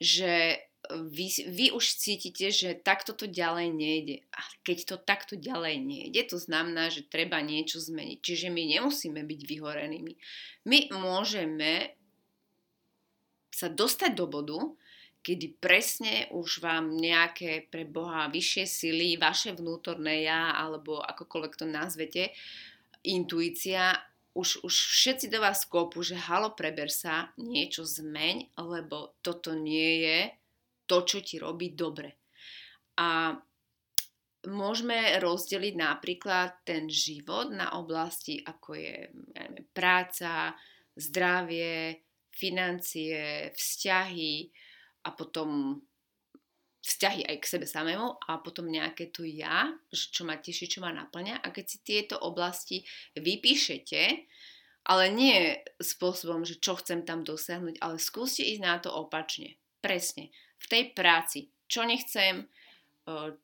že 0.00 0.56
vy, 0.90 1.26
vy 1.46 1.66
už 1.70 1.84
cítite, 2.00 2.50
že 2.50 2.74
takto 2.74 3.12
to 3.12 3.28
ďalej 3.28 3.70
nejde. 3.70 4.16
A 4.34 4.40
keď 4.66 4.78
to 4.88 4.96
takto 4.98 5.34
ďalej 5.36 5.78
nejde, 5.78 6.20
to 6.26 6.40
znamená, 6.40 6.88
že 6.88 7.06
treba 7.06 7.38
niečo 7.38 7.78
zmeniť. 7.78 8.18
Čiže 8.18 8.48
my 8.50 8.62
nemusíme 8.66 9.20
byť 9.22 9.40
vyhorenými. 9.46 10.12
My 10.66 10.78
môžeme 10.90 11.94
sa 13.52 13.68
dostať 13.68 14.16
do 14.16 14.26
bodu, 14.26 14.58
kedy 15.22 15.62
presne 15.62 16.26
už 16.34 16.60
vám 16.60 16.98
nejaké 16.98 17.70
pre 17.70 17.86
Boha 17.86 18.26
vyššie 18.26 18.64
sily, 18.66 19.08
vaše 19.16 19.54
vnútorné 19.54 20.26
ja, 20.26 20.50
alebo 20.58 20.98
akokoľvek 20.98 21.54
to 21.54 21.66
nazvete, 21.66 22.34
intuícia, 23.06 23.94
už, 24.34 24.64
už 24.66 24.74
všetci 24.74 25.30
do 25.30 25.38
vás 25.38 25.62
kopu, 25.68 26.02
že 26.02 26.18
halo, 26.18 26.56
preber 26.56 26.90
sa, 26.90 27.30
niečo 27.38 27.84
zmeň, 27.86 28.56
lebo 28.58 29.14
toto 29.22 29.54
nie 29.54 30.02
je 30.02 30.18
to, 30.88 31.04
čo 31.06 31.18
ti 31.22 31.36
robí 31.38 31.76
dobre. 31.76 32.16
A 32.98 33.36
môžeme 34.48 35.20
rozdeliť 35.22 35.74
napríklad 35.78 36.66
ten 36.66 36.90
život 36.90 37.52
na 37.54 37.78
oblasti, 37.78 38.42
ako 38.42 38.74
je 38.74 38.96
neviem, 39.36 39.68
práca, 39.70 40.56
zdravie, 40.96 42.02
financie, 42.32 43.52
vzťahy, 43.52 44.48
a 45.02 45.08
potom 45.14 45.80
vzťahy 46.82 47.22
aj 47.30 47.36
k 47.38 47.46
sebe 47.46 47.66
samému 47.66 48.18
a 48.26 48.42
potom 48.42 48.66
nejaké 48.66 49.14
tu 49.14 49.22
ja, 49.22 49.70
čo 49.94 50.26
ma 50.26 50.34
teší, 50.34 50.66
čo 50.66 50.82
ma 50.82 50.90
naplňa. 50.90 51.38
A 51.38 51.54
keď 51.54 51.64
si 51.66 51.78
tieto 51.86 52.18
oblasti 52.18 52.82
vypíšete, 53.14 54.02
ale 54.90 55.04
nie 55.14 55.62
spôsobom, 55.78 56.42
že 56.42 56.58
čo 56.58 56.74
chcem 56.74 57.06
tam 57.06 57.22
dosiahnuť, 57.22 57.78
ale 57.78 58.02
skúste 58.02 58.42
ísť 58.42 58.62
na 58.66 58.82
to 58.82 58.90
opačne. 58.90 59.54
Presne. 59.78 60.34
V 60.58 60.66
tej 60.66 60.90
práci. 60.90 61.54
Čo 61.70 61.86
nechcem, 61.86 62.50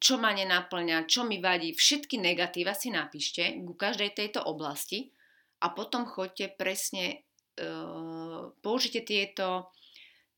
čo 0.02 0.14
ma 0.18 0.34
nenaplňa, 0.34 1.06
čo 1.06 1.22
mi 1.22 1.38
vadí, 1.38 1.70
všetky 1.78 2.18
negatíva 2.18 2.74
si 2.74 2.90
napíšte 2.90 3.54
ku 3.62 3.78
každej 3.78 4.18
tejto 4.18 4.42
oblasti 4.42 5.14
a 5.62 5.70
potom 5.70 6.10
choďte 6.10 6.58
presne, 6.58 7.22
použite 8.62 9.06
tieto 9.06 9.70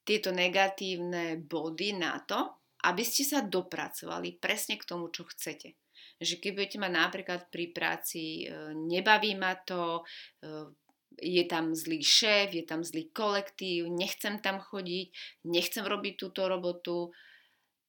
tieto 0.04 0.32
negatívne 0.34 1.38
body 1.40 1.96
na 1.96 2.20
to, 2.24 2.60
aby 2.88 3.04
ste 3.04 3.24
sa 3.28 3.44
dopracovali 3.44 4.40
presne 4.40 4.80
k 4.80 4.88
tomu, 4.88 5.12
čo 5.12 5.28
chcete. 5.28 5.76
Že 6.20 6.34
keď 6.40 6.50
budete 6.56 6.78
mať 6.80 6.92
napríklad 6.92 7.40
pri 7.52 7.72
práci 7.72 8.44
e, 8.44 8.72
nebaví 8.72 9.36
ma 9.36 9.56
to, 9.56 10.00
e, 10.40 10.72
je 11.20 11.44
tam 11.44 11.76
zlý 11.76 12.00
šéf, 12.00 12.56
je 12.56 12.64
tam 12.64 12.80
zlý 12.80 13.12
kolektív, 13.12 13.92
nechcem 13.92 14.40
tam 14.40 14.60
chodiť, 14.60 15.12
nechcem 15.48 15.84
robiť 15.84 16.14
túto 16.16 16.48
robotu, 16.48 17.12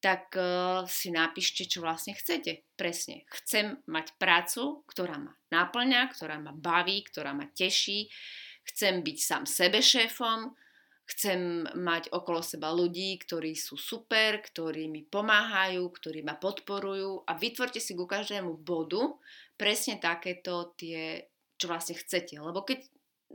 tak 0.01 0.33
uh, 0.33 0.81
si 0.89 1.13
napíšte, 1.13 1.69
čo 1.69 1.85
vlastne 1.85 2.17
chcete. 2.17 2.65
Presne. 2.73 3.21
Chcem 3.29 3.77
mať 3.85 4.17
prácu, 4.17 4.81
ktorá 4.89 5.21
ma 5.21 5.37
naplňa, 5.53 6.09
ktorá 6.09 6.41
ma 6.41 6.49
baví, 6.49 7.05
ktorá 7.05 7.37
ma 7.37 7.45
teší. 7.45 8.09
Chcem 8.65 9.05
byť 9.05 9.17
sám 9.21 9.43
sebe 9.45 9.77
šéfom, 9.77 10.57
Chcem 11.11 11.67
mať 11.75 12.07
okolo 12.15 12.39
seba 12.39 12.71
ľudí, 12.71 13.19
ktorí 13.19 13.51
sú 13.51 13.75
super, 13.75 14.39
ktorí 14.39 14.87
mi 14.87 15.03
pomáhajú, 15.03 15.83
ktorí 15.83 16.23
ma 16.23 16.39
podporujú 16.39 17.27
a 17.27 17.35
vytvorte 17.35 17.83
si 17.83 17.99
ku 17.99 18.07
každému 18.07 18.63
bodu 18.63 19.19
presne 19.59 19.99
takéto 19.99 20.71
tie, 20.79 21.27
čo 21.59 21.67
vlastne 21.67 21.99
chcete. 21.99 22.39
Lebo 22.39 22.63
keď 22.63 22.87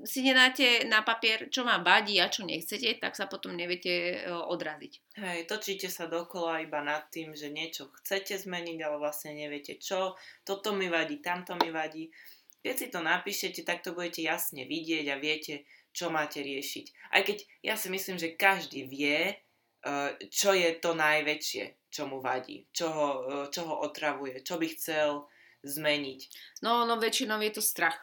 si 0.04 0.21
nedáte 0.21 0.85
na 0.85 1.00
papier, 1.00 1.49
čo 1.49 1.64
vám 1.64 1.80
vadí 1.80 2.21
a 2.21 2.28
čo 2.28 2.45
nechcete, 2.45 3.00
tak 3.00 3.16
sa 3.16 3.30
potom 3.30 3.56
neviete 3.56 4.21
e, 4.21 4.28
odraziť. 4.28 4.92
Hej, 5.16 5.38
točíte 5.49 5.88
sa 5.88 6.04
dokola 6.04 6.61
iba 6.61 6.85
nad 6.85 7.09
tým, 7.09 7.33
že 7.33 7.49
niečo 7.49 7.88
chcete 8.02 8.37
zmeniť, 8.37 8.78
ale 8.85 8.97
vlastne 9.00 9.33
neviete 9.33 9.80
čo. 9.80 10.18
Toto 10.45 10.76
mi 10.76 10.92
vadí, 10.92 11.25
tamto 11.25 11.56
mi 11.56 11.73
vadí. 11.73 12.12
Keď 12.61 12.75
si 12.76 12.87
to 12.90 13.00
napíšete, 13.00 13.62
tak 13.62 13.80
to 13.80 13.95
budete 13.95 14.26
jasne 14.26 14.66
vidieť 14.66 15.06
a 15.09 15.16
viete, 15.16 15.64
čo 15.97 16.12
máte 16.12 16.45
riešiť. 16.45 17.17
Aj 17.17 17.25
keď 17.25 17.41
ja 17.65 17.75
si 17.81 17.88
myslím, 17.88 18.21
že 18.21 18.37
každý 18.37 18.85
vie, 18.85 19.33
e, 19.33 19.35
čo 20.29 20.53
je 20.53 20.76
to 20.76 20.93
najväčšie, 20.93 21.88
čo 21.88 22.05
mu 22.05 22.21
vadí, 22.21 22.69
čo 22.76 22.93
ho, 22.93 23.09
e, 23.25 23.25
čo 23.49 23.65
ho 23.65 23.81
otravuje, 23.81 24.45
čo 24.45 24.61
by 24.61 24.67
chcel 24.76 25.25
zmeniť. 25.65 26.21
No, 26.61 26.85
no 26.85 27.00
väčšinou 27.00 27.41
je 27.41 27.57
to 27.57 27.65
strach, 27.65 27.97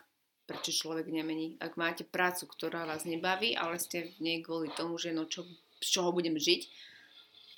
prečo 0.49 0.73
človek 0.73 1.05
nemení. 1.13 1.61
Ak 1.61 1.77
máte 1.77 2.01
prácu, 2.01 2.49
ktorá 2.49 2.89
vás 2.89 3.05
nebaví, 3.05 3.53
ale 3.53 3.77
ste 3.77 4.09
v 4.17 4.25
nej 4.25 4.37
kvôli 4.41 4.73
tomu, 4.73 4.97
že 4.97 5.13
no 5.13 5.29
čo, 5.29 5.45
z 5.77 5.87
čoho 5.87 6.09
budem 6.09 6.33
žiť, 6.33 6.61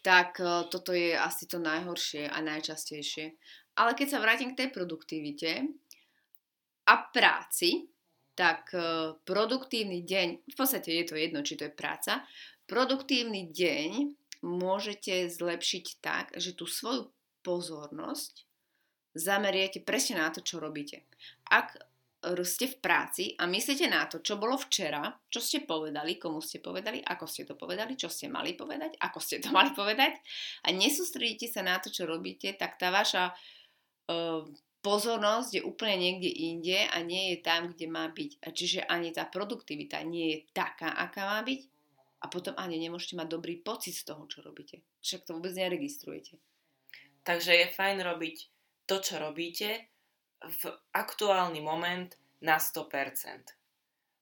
tak 0.04 0.44
e, 0.44 0.68
toto 0.68 0.92
je 0.92 1.16
asi 1.16 1.48
to 1.48 1.64
najhoršie 1.64 2.28
a 2.28 2.38
najčastejšie. 2.44 3.32
Ale 3.80 3.96
keď 3.96 4.08
sa 4.12 4.20
vrátim 4.20 4.52
k 4.52 4.68
tej 4.68 4.70
produktivite 4.76 5.64
a 6.86 6.94
práci, 7.10 7.95
tak 8.36 8.72
e, 8.76 9.16
produktívny 9.24 10.04
deň, 10.04 10.28
v 10.52 10.56
podstate 10.56 10.92
je 10.92 11.06
to 11.08 11.16
jedno, 11.16 11.42
či 11.42 11.56
to 11.56 11.68
je 11.68 11.74
práca, 11.74 12.22
produktívny 12.68 13.50
deň 13.50 13.90
môžete 14.46 15.32
zlepšiť 15.32 15.86
tak, 16.04 16.36
že 16.38 16.54
tú 16.54 16.70
svoju 16.70 17.10
pozornosť 17.42 18.46
zameriete 19.16 19.82
presne 19.82 20.20
na 20.20 20.30
to, 20.30 20.44
čo 20.44 20.60
robíte. 20.60 21.08
Ak 21.48 21.74
ste 22.42 22.66
v 22.66 22.82
práci 22.82 23.24
a 23.38 23.46
myslíte 23.46 23.86
na 23.86 24.10
to, 24.10 24.18
čo 24.18 24.42
bolo 24.42 24.58
včera, 24.58 25.14
čo 25.30 25.38
ste 25.38 25.62
povedali, 25.62 26.18
komu 26.18 26.42
ste 26.42 26.58
povedali, 26.58 26.98
ako 27.06 27.30
ste 27.30 27.46
to 27.46 27.54
povedali, 27.54 27.94
čo 27.94 28.10
ste 28.10 28.26
mali 28.34 28.58
povedať, 28.58 28.98
ako 28.98 29.20
ste 29.22 29.38
to 29.38 29.54
mali 29.58 29.70
povedať 29.78 30.18
a 30.66 30.74
nesústredíte 30.74 31.46
sa 31.46 31.62
na 31.62 31.78
to, 31.78 31.94
čo 31.94 32.10
robíte, 32.10 32.50
tak 32.58 32.82
tá 32.82 32.90
vaša 32.90 33.30
uh, 34.10 34.42
pozornosť 34.86 35.50
je 35.58 35.66
úplne 35.66 35.98
niekde 35.98 36.30
inde 36.30 36.86
a 36.86 37.02
nie 37.02 37.34
je 37.34 37.38
tam, 37.42 37.74
kde 37.74 37.90
má 37.90 38.06
byť. 38.06 38.46
A 38.46 38.54
čiže 38.54 38.86
ani 38.86 39.10
tá 39.10 39.26
produktivita 39.26 40.06
nie 40.06 40.30
je 40.30 40.38
taká, 40.54 40.94
aká 40.94 41.26
má 41.26 41.42
byť 41.42 41.62
a 42.22 42.30
potom 42.30 42.54
ani 42.62 42.78
nemôžete 42.78 43.18
mať 43.18 43.34
dobrý 43.34 43.58
pocit 43.58 43.98
z 43.98 44.06
toho, 44.06 44.30
čo 44.30 44.46
robíte. 44.46 44.86
Však 45.02 45.26
to 45.26 45.34
vôbec 45.34 45.58
neregistrujete. 45.58 46.38
Takže 47.26 47.58
je 47.58 47.74
fajn 47.74 48.06
robiť 48.06 48.38
to, 48.86 49.02
čo 49.02 49.18
robíte 49.18 49.90
v 50.46 50.62
aktuálny 50.94 51.66
moment 51.66 52.14
na 52.46 52.62
100% 52.62 53.58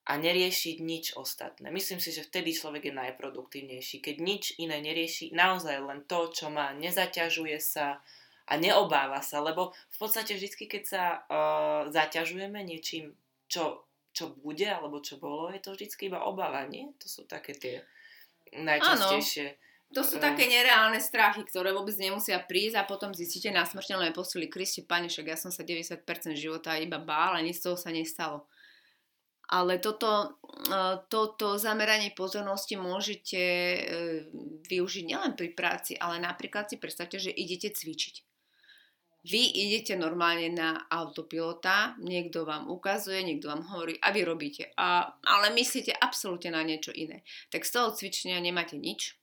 a 0.03 0.11
neriešiť 0.19 0.77
nič 0.79 1.05
ostatné. 1.19 1.71
Myslím 1.71 1.99
si, 1.99 2.15
že 2.15 2.27
vtedy 2.27 2.55
človek 2.55 2.91
je 2.91 2.95
najproduktívnejší, 2.95 4.03
keď 4.03 4.15
nič 4.19 4.43
iné 4.59 4.79
nerieši, 4.83 5.31
naozaj 5.35 5.79
len 5.79 6.03
to, 6.07 6.31
čo 6.31 6.47
má, 6.51 6.71
nezaťažuje 6.75 7.59
sa, 7.59 8.03
a 8.43 8.53
neobáva 8.59 9.23
sa, 9.23 9.39
lebo 9.39 9.71
v 9.71 9.97
podstate 9.97 10.35
vždy, 10.35 10.67
keď 10.67 10.83
sa 10.83 11.03
uh, 11.27 11.81
zaťažujeme 11.87 12.59
niečím, 12.59 13.15
čo, 13.47 13.87
čo 14.11 14.35
bude 14.35 14.67
alebo 14.67 14.99
čo 14.99 15.15
bolo, 15.15 15.47
je 15.53 15.63
to 15.63 15.71
vždy 15.71 15.87
iba 16.11 16.19
obáva, 16.27 16.67
nie? 16.67 16.91
To 16.99 17.07
sú 17.07 17.23
také 17.23 17.55
tie 17.55 17.75
najčastejšie. 18.51 19.47
Áno. 19.47 19.61
To 19.93 20.01
sú 20.01 20.17
také 20.17 20.49
nereálne 20.49 20.97
strachy, 20.97 21.45
ktoré 21.45 21.69
vôbec 21.69 21.93
nemusia 22.01 22.41
prísť 22.41 22.81
a 22.81 22.89
potom 22.89 23.13
zistíte 23.13 23.53
na 23.53 23.61
smrteľnej 23.61 24.09
posteli, 24.09 24.49
Kristi, 24.49 24.81
pane, 24.81 25.05
však 25.05 25.29
ja 25.29 25.37
som 25.37 25.53
sa 25.53 25.61
90% 25.61 26.01
života 26.33 26.73
iba 26.81 26.97
bál 26.97 27.37
a 27.37 27.45
nič 27.45 27.61
z 27.61 27.69
toho 27.69 27.77
sa 27.77 27.93
nestalo. 27.93 28.49
Ale 29.53 29.77
toto, 29.77 30.41
e, 30.49 30.97
toto 31.13 31.61
zameranie 31.61 32.09
pozornosti 32.09 32.73
môžete 32.73 33.37
e, 33.37 33.79
využiť 34.65 35.03
nielen 35.05 35.37
pri 35.37 35.53
práci, 35.53 35.93
ale 35.93 36.17
napríklad 36.17 36.73
si 36.73 36.81
predstavte, 36.81 37.21
že 37.21 37.29
idete 37.29 37.69
cvičiť. 37.69 38.32
Vy 39.23 39.55
idete 39.55 39.95
normálne 39.95 40.51
na 40.51 40.83
autopilota, 40.91 41.95
niekto 42.03 42.43
vám 42.43 42.67
ukazuje, 42.67 43.23
niekto 43.23 43.47
vám 43.47 43.63
hovorí 43.71 43.95
a 44.03 44.11
vy 44.11 44.27
robíte. 44.27 44.75
A, 44.75 45.15
ale 45.23 45.55
myslíte 45.55 45.95
absolútne 45.95 46.51
na 46.51 46.59
niečo 46.59 46.91
iné. 46.91 47.23
Tak 47.47 47.63
z 47.63 47.71
toho 47.71 47.95
cvičenia 47.95 48.43
nemáte 48.43 48.75
nič. 48.75 49.15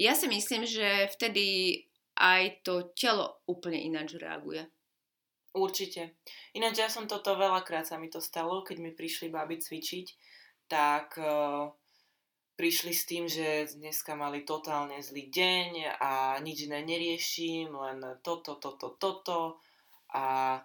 Ja 0.00 0.16
si 0.16 0.24
myslím, 0.24 0.64
že 0.64 1.12
vtedy 1.12 1.44
aj 2.16 2.64
to 2.64 2.96
telo 2.96 3.44
úplne 3.44 3.76
ináč 3.76 4.16
reaguje. 4.16 4.64
Určite. 5.52 6.16
Ináč 6.56 6.80
ja 6.80 6.88
som 6.88 7.04
toto 7.04 7.36
veľakrát 7.36 7.84
sa 7.84 8.00
mi 8.00 8.08
to 8.08 8.24
stalo, 8.24 8.64
keď 8.64 8.80
mi 8.80 8.90
prišli 8.96 9.28
baby 9.28 9.60
cvičiť, 9.60 10.06
tak 10.64 11.20
uh, 11.20 11.68
prišli 12.62 12.94
s 12.94 13.02
tým, 13.10 13.26
že 13.26 13.74
dneska 13.74 14.14
mali 14.14 14.46
totálne 14.46 15.02
zlý 15.02 15.26
deň 15.34 15.98
a 15.98 16.38
nič 16.38 16.70
iné 16.70 16.86
neriešim, 16.86 17.74
len 17.74 17.98
toto, 18.22 18.54
toto, 18.54 18.94
toto 19.02 19.58
a 20.14 20.56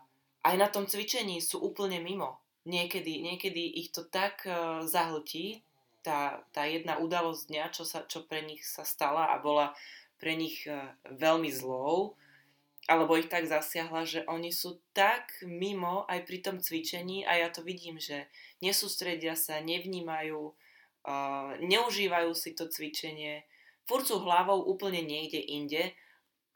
aj 0.45 0.55
na 0.61 0.69
tom 0.69 0.85
cvičení 0.85 1.41
sú 1.41 1.57
úplne 1.57 1.97
mimo. 1.97 2.37
Niekedy, 2.69 3.25
niekedy 3.25 3.81
ich 3.81 3.89
to 3.89 4.05
tak 4.05 4.45
uh, 4.45 4.85
zahltí, 4.85 5.65
tá, 6.05 6.45
tá 6.53 6.69
jedna 6.69 7.01
udalosť 7.01 7.49
dňa, 7.49 7.65
čo, 7.73 7.81
sa, 7.81 8.05
čo 8.05 8.29
pre 8.29 8.45
nich 8.45 8.61
sa 8.61 8.85
stala 8.85 9.33
a 9.33 9.41
bola 9.41 9.73
pre 10.21 10.37
nich 10.37 10.63
e, 10.63 10.71
veľmi 11.11 11.51
zlou, 11.51 12.15
alebo 12.87 13.19
ich 13.19 13.27
tak 13.27 13.43
zasiahla, 13.43 14.07
že 14.07 14.23
oni 14.29 14.55
sú 14.55 14.79
tak 14.95 15.35
mimo 15.43 16.07
aj 16.07 16.23
pri 16.23 16.39
tom 16.39 16.57
cvičení 16.63 17.27
a 17.27 17.43
ja 17.43 17.51
to 17.51 17.59
vidím, 17.59 17.99
že 17.99 18.31
nesústredia 18.63 19.35
sa, 19.35 19.59
nevnímajú, 19.59 20.55
uh, 21.07 21.55
neužívajú 21.63 22.35
si 22.35 22.51
to 22.51 22.67
cvičenie, 22.67 23.47
furt 23.87 24.03
sú 24.03 24.19
hlavou 24.19 24.67
úplne 24.67 24.99
niekde 25.01 25.39
inde 25.39 25.95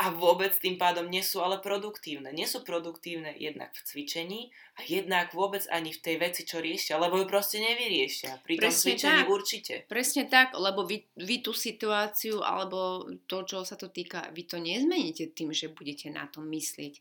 a 0.02 0.10
vôbec 0.10 0.50
tým 0.58 0.82
pádom 0.82 1.06
nie 1.06 1.22
sú 1.22 1.46
ale 1.46 1.62
produktívne. 1.62 2.34
Nie 2.34 2.50
sú 2.50 2.66
produktívne 2.66 3.38
jednak 3.38 3.70
v 3.78 3.86
cvičení 3.86 4.42
a 4.74 4.82
jednak 4.90 5.30
vôbec 5.30 5.62
ani 5.70 5.94
v 5.94 6.02
tej 6.02 6.16
veci, 6.18 6.42
čo 6.42 6.58
riešia, 6.58 6.98
lebo 6.98 7.22
ju 7.22 7.30
proste 7.30 7.62
nevyriešia. 7.62 8.42
Pri 8.42 8.58
tom 8.58 8.74
cvičení 8.74 9.22
tak. 9.22 9.30
určite. 9.30 9.74
Presne 9.86 10.26
tak, 10.26 10.58
lebo 10.58 10.90
vy, 10.90 11.06
vy 11.22 11.46
tú 11.46 11.54
situáciu 11.54 12.42
alebo 12.42 13.06
to, 13.30 13.46
čo 13.46 13.62
sa 13.62 13.78
to 13.78 13.94
týka, 13.94 14.26
vy 14.34 14.50
to 14.50 14.58
nezmeníte 14.58 15.38
tým, 15.38 15.54
že 15.54 15.70
budete 15.70 16.10
na 16.10 16.26
to 16.26 16.42
myslieť. 16.42 16.98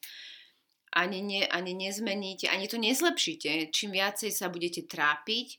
Ani, 0.92 1.24
ne, 1.24 1.48
ani 1.48 1.72
nezmeníte, 1.72 2.52
ani 2.52 2.68
to 2.68 2.76
nezlepšíte. 2.76 3.72
Čím 3.72 3.96
viacej 3.96 4.28
sa 4.28 4.52
budete 4.52 4.84
trápiť, 4.84 5.56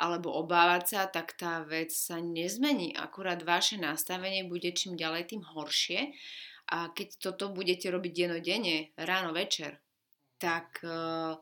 alebo 0.00 0.32
obávať 0.32 0.84
sa, 0.88 1.00
tak 1.12 1.36
tá 1.36 1.60
vec 1.60 1.92
sa 1.92 2.16
nezmení. 2.16 2.96
Akurát 2.96 3.44
vaše 3.44 3.76
nastavenie 3.76 4.48
bude 4.48 4.72
čím 4.72 4.96
ďalej 4.96 5.36
tým 5.36 5.44
horšie 5.44 6.16
a 6.72 6.88
keď 6.88 7.20
toto 7.20 7.52
budete 7.52 7.92
robiť 7.92 8.12
denodene, 8.16 8.96
ráno, 8.96 9.36
večer, 9.36 9.76
tak 10.40 10.80
uh, 10.80 11.36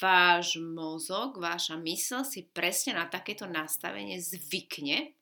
váš 0.00 0.56
mozog, 0.56 1.36
váša 1.36 1.76
mysl 1.76 2.24
si 2.24 2.48
presne 2.48 2.96
na 2.96 3.04
takéto 3.04 3.44
nastavenie 3.44 4.16
zvykne 4.16 5.12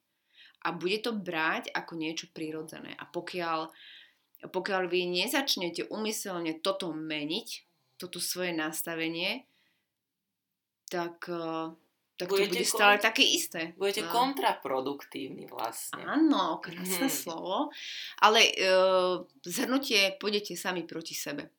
a 0.62 0.70
bude 0.70 1.02
to 1.02 1.10
brať 1.10 1.74
ako 1.74 1.92
niečo 1.98 2.30
prirodzené. 2.30 2.94
A 2.94 3.08
pokiaľ, 3.10 3.66
pokiaľ 4.46 4.82
vy 4.86 5.10
nezačnete 5.10 5.90
umyselne 5.90 6.62
toto 6.62 6.94
meniť, 6.94 7.48
toto 7.98 8.22
svoje 8.22 8.54
nastavenie, 8.54 9.42
tak 10.86 11.26
uh, 11.32 11.74
tak 12.16 12.32
budete 12.32 12.48
to 12.48 12.64
bude 12.64 12.64
stále 12.64 12.96
také 12.96 13.24
isté. 13.24 13.76
Budete 13.76 14.08
no. 14.08 14.12
kontraproduktívni 14.12 15.44
vlastne. 15.52 16.00
Áno, 16.00 16.64
krásne 16.64 17.12
hmm. 17.12 17.12
slovo. 17.12 17.68
Ale 18.24 18.40
uh, 18.56 19.20
zhrnutie 19.44 20.16
pôjdete 20.16 20.56
sami 20.56 20.88
proti 20.88 21.12
sebe. 21.12 21.52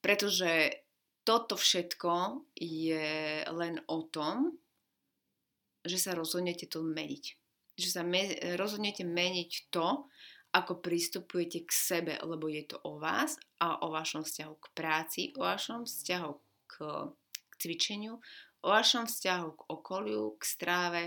Pretože 0.00 0.80
toto 1.28 1.60
všetko 1.60 2.40
je 2.56 3.44
len 3.44 3.84
o 3.84 4.08
tom, 4.08 4.56
že 5.84 6.00
sa 6.00 6.16
rozhodnete 6.16 6.64
to 6.72 6.80
meniť. 6.80 7.24
Že 7.76 7.88
sa 7.92 8.00
me- 8.00 8.40
rozhodnete 8.56 9.04
meniť 9.04 9.68
to, 9.68 10.08
ako 10.48 10.80
pristupujete 10.80 11.68
k 11.68 11.70
sebe, 11.70 12.14
lebo 12.24 12.48
je 12.48 12.64
to 12.64 12.80
o 12.88 12.96
vás 12.96 13.36
a 13.60 13.84
o 13.84 13.92
vašom 13.92 14.24
vzťahu 14.24 14.54
k 14.56 14.66
práci, 14.72 15.20
o 15.36 15.44
vašom 15.44 15.84
vzťahu 15.84 16.32
k, 16.64 16.74
k 17.36 17.52
cvičeniu, 17.60 18.16
o 18.62 18.68
vašom 18.74 19.06
vzťahu 19.06 19.48
k 19.54 19.60
okoliu, 19.70 20.34
k 20.38 20.42
stráve, 20.42 21.02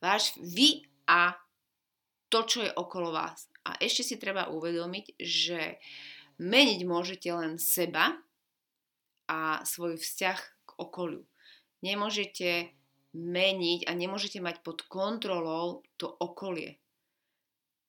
váš 0.00 0.36
vy 0.40 0.84
a 1.08 1.36
to, 2.28 2.42
čo 2.44 2.58
je 2.66 2.72
okolo 2.72 3.14
vás. 3.14 3.48
A 3.66 3.78
ešte 3.82 4.02
si 4.06 4.16
treba 4.18 4.50
uvedomiť, 4.50 5.18
že 5.18 5.78
meniť 6.38 6.80
môžete 6.86 7.28
len 7.32 7.58
seba 7.58 8.14
a 9.26 9.62
svoj 9.66 9.98
vzťah 9.98 10.38
k 10.38 10.70
okoliu. 10.78 11.24
Nemôžete 11.82 12.72
meniť 13.16 13.88
a 13.88 13.92
nemôžete 13.96 14.38
mať 14.44 14.60
pod 14.60 14.84
kontrolou 14.86 15.82
to 15.96 16.06
okolie. 16.06 16.78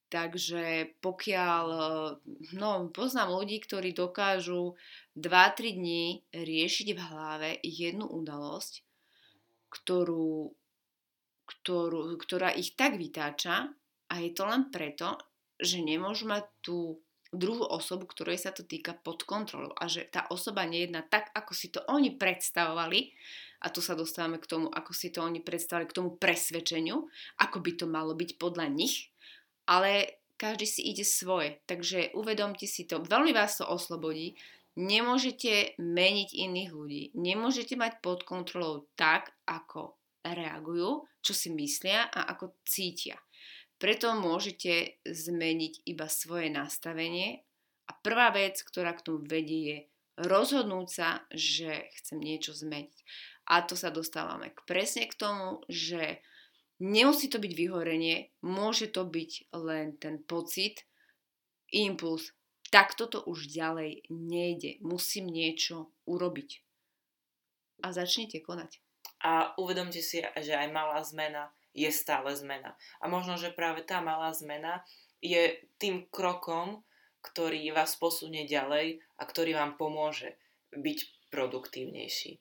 Takže 0.07 0.95
pokiaľ, 1.03 1.65
no 2.55 2.71
poznám 2.95 3.29
ľudí, 3.35 3.59
ktorí 3.59 3.91
dokážu 3.91 4.79
2-3 5.19 5.75
dní 5.75 6.23
riešiť 6.31 6.87
v 6.95 6.99
hlave 7.11 7.49
jednu 7.59 8.07
udalosť 8.07 8.87
ktorú, 9.69 10.51
ktorú, 11.47 12.15
ktorá 12.19 12.51
ich 12.55 12.75
tak 12.75 12.95
vytáča 12.99 13.71
a 14.07 14.13
je 14.19 14.31
to 14.31 14.43
len 14.47 14.67
preto, 14.71 15.19
že 15.57 15.81
nemôžu 15.81 16.29
mať 16.29 16.45
tú 16.61 17.01
druhú 17.33 17.67
osobu, 17.67 18.07
ktorej 18.07 18.39
sa 18.39 18.55
to 18.55 18.63
týka 18.63 18.95
pod 18.95 19.27
kontrolou 19.27 19.75
a 19.75 19.91
že 19.91 20.07
tá 20.07 20.31
osoba 20.31 20.63
nejedná 20.63 21.03
tak, 21.03 21.27
ako 21.35 21.51
si 21.51 21.67
to 21.67 21.83
oni 21.91 22.15
predstavovali 22.15 23.11
a 23.63 23.67
tu 23.73 23.83
sa 23.83 23.97
dostávame 23.97 24.39
k 24.39 24.47
tomu, 24.47 24.67
ako 24.71 24.91
si 24.95 25.11
to 25.11 25.19
oni 25.25 25.43
predstavili, 25.43 25.89
k 25.89 25.97
tomu 25.97 26.15
presvedčeniu, 26.15 27.03
ako 27.41 27.57
by 27.59 27.71
to 27.75 27.85
malo 27.89 28.15
byť 28.15 28.39
podľa 28.39 28.71
nich, 28.71 29.11
ale 29.67 30.21
každý 30.37 30.65
si 30.69 30.81
ide 30.85 31.01
svoje, 31.01 31.57
takže 31.65 32.13
uvedomte 32.13 32.69
si 32.69 32.85
to, 32.85 33.01
veľmi 33.01 33.33
vás 33.33 33.57
to 33.57 33.65
oslobodí, 33.65 34.37
Nemôžete 34.77 35.73
meniť 35.81 36.29
iných 36.37 36.69
ľudí. 36.69 37.03
Nemôžete 37.17 37.73
mať 37.73 37.97
pod 38.05 38.21
kontrolou 38.21 38.85
tak, 38.93 39.33
ako 39.49 39.97
reagujú, 40.21 41.09
čo 41.25 41.33
si 41.33 41.49
myslia 41.49 42.05
a 42.05 42.29
ako 42.29 42.53
cítia. 42.61 43.17
Preto 43.81 44.13
môžete 44.13 45.01
zmeniť 45.01 45.85
iba 45.89 46.05
svoje 46.05 46.53
nastavenie 46.53 47.41
a 47.89 47.91
prvá 47.97 48.29
vec, 48.29 48.61
ktorá 48.61 48.93
k 48.93 49.05
tomu 49.05 49.25
vedie, 49.25 49.61
je 49.65 49.77
rozhodnúť 50.17 50.87
sa, 50.89 51.09
že 51.29 51.89
chcem 52.01 52.21
niečo 52.21 52.53
zmeniť. 52.53 52.97
A 53.49 53.65
to 53.65 53.73
sa 53.77 53.93
dostávame 53.93 54.53
k 54.53 54.59
presne 54.65 55.09
k 55.09 55.17
tomu, 55.17 55.61
že 55.69 56.21
nemusí 56.81 57.29
to 57.29 57.41
byť 57.41 57.53
vyhorenie, 57.53 58.33
môže 58.45 58.93
to 58.93 59.05
byť 59.05 59.53
len 59.57 59.97
ten 59.97 60.21
pocit, 60.21 60.85
impuls, 61.73 62.33
tak 62.69 62.95
toto 62.99 63.23
už 63.23 63.47
ďalej 63.47 64.07
nejde. 64.11 64.79
Musím 64.83 65.31
niečo 65.31 65.91
urobiť. 66.03 66.63
A 67.85 67.93
začnite 67.93 68.41
konať. 68.41 68.81
A 69.23 69.53
uvedomte 69.57 70.01
si, 70.01 70.21
že 70.21 70.53
aj 70.53 70.69
malá 70.73 71.01
zmena 71.01 71.49
je 71.77 71.89
stále 71.93 72.33
zmena. 72.33 72.73
A 73.01 73.05
možno, 73.05 73.37
že 73.37 73.53
práve 73.53 73.85
tá 73.85 74.01
malá 74.01 74.33
zmena 74.33 74.81
je 75.21 75.61
tým 75.77 76.09
krokom, 76.09 76.81
ktorý 77.21 77.73
vás 77.73 77.97
posunie 77.97 78.45
ďalej 78.49 79.01
a 79.17 79.23
ktorý 79.25 79.57
vám 79.57 79.77
pomôže 79.77 80.37
byť 80.73 81.29
produktívnejší. 81.29 82.39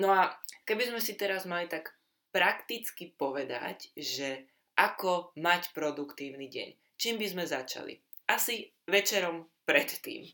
No 0.00 0.08
a 0.14 0.32
keby 0.64 0.88
sme 0.88 1.00
si 1.04 1.14
teraz 1.14 1.44
mali 1.44 1.68
tak 1.68 1.92
prakticky 2.32 3.12
povedať, 3.12 3.92
že 3.92 4.48
ako 4.72 5.36
mať 5.36 5.76
produktívny 5.76 6.48
deň, 6.48 6.68
čím 6.96 7.20
by 7.20 7.26
sme 7.28 7.44
začali? 7.44 8.00
Asi 8.24 8.72
večerom 8.88 9.51
predtým. 9.64 10.26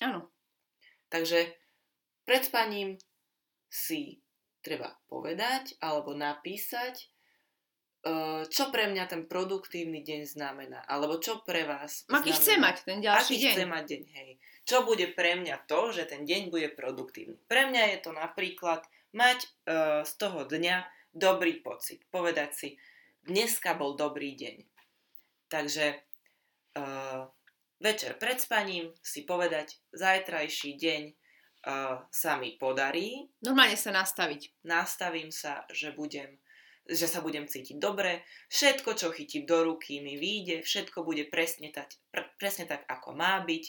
Áno. 0.00 0.30
Takže 1.10 1.50
pred 2.24 2.42
spaním 2.46 2.96
si 3.66 4.22
treba 4.62 4.94
povedať 5.10 5.78
alebo 5.82 6.14
napísať, 6.14 6.94
e, 7.00 7.06
čo 8.46 8.70
pre 8.70 8.86
mňa 8.90 9.04
ten 9.10 9.22
produktívny 9.26 10.04
deň 10.06 10.20
znamená, 10.26 10.84
alebo 10.86 11.18
čo 11.18 11.42
pre 11.42 11.66
vás 11.66 12.06
Aký 12.06 12.30
chce 12.30 12.60
mať 12.60 12.76
ten 12.86 12.98
ďalší 13.02 13.34
aký 13.34 13.36
deň. 13.42 13.52
chce 13.54 13.64
mať 13.66 13.84
deň, 13.90 14.02
hej. 14.14 14.30
Čo 14.68 14.86
bude 14.86 15.06
pre 15.10 15.34
mňa 15.40 15.66
to, 15.66 15.90
že 15.90 16.06
ten 16.06 16.22
deň 16.22 16.42
bude 16.52 16.68
produktívny. 16.76 17.40
Pre 17.48 17.62
mňa 17.66 17.82
je 17.96 17.98
to 18.04 18.10
napríklad 18.14 18.86
mať 19.10 19.38
uh, 19.42 20.06
z 20.06 20.12
toho 20.14 20.46
dňa 20.46 20.86
dobrý 21.10 21.58
pocit. 21.58 22.06
Povedať 22.14 22.50
si, 22.54 22.68
dneska 23.26 23.74
bol 23.74 23.98
dobrý 23.98 24.38
deň. 24.38 24.56
Takže 25.50 25.98
uh, 26.78 27.26
večer 27.80 28.14
pred 28.20 28.36
spaním 28.38 28.92
si 29.00 29.24
povedať, 29.24 29.80
zajtrajší 29.96 30.76
deň 30.76 31.02
uh, 31.10 32.04
sa 32.12 32.36
mi 32.36 32.54
podarí. 32.60 33.32
Normálne 33.40 33.76
sa 33.80 33.90
nastaviť. 33.90 34.64
Nastavím 34.68 35.32
sa, 35.32 35.64
že 35.72 35.90
budem 35.96 36.38
že 36.90 37.06
sa 37.06 37.22
budem 37.22 37.46
cítiť 37.46 37.78
dobre, 37.78 38.26
všetko, 38.50 38.98
čo 38.98 39.14
chytím 39.14 39.46
do 39.46 39.62
ruky, 39.62 40.02
mi 40.02 40.18
vyjde, 40.18 40.66
všetko 40.66 41.06
bude 41.06 41.22
presne 41.30 41.70
tak, 41.70 41.86
pre, 42.10 42.26
presne 42.34 42.66
tak, 42.66 42.82
ako 42.90 43.14
má 43.14 43.38
byť 43.46 43.64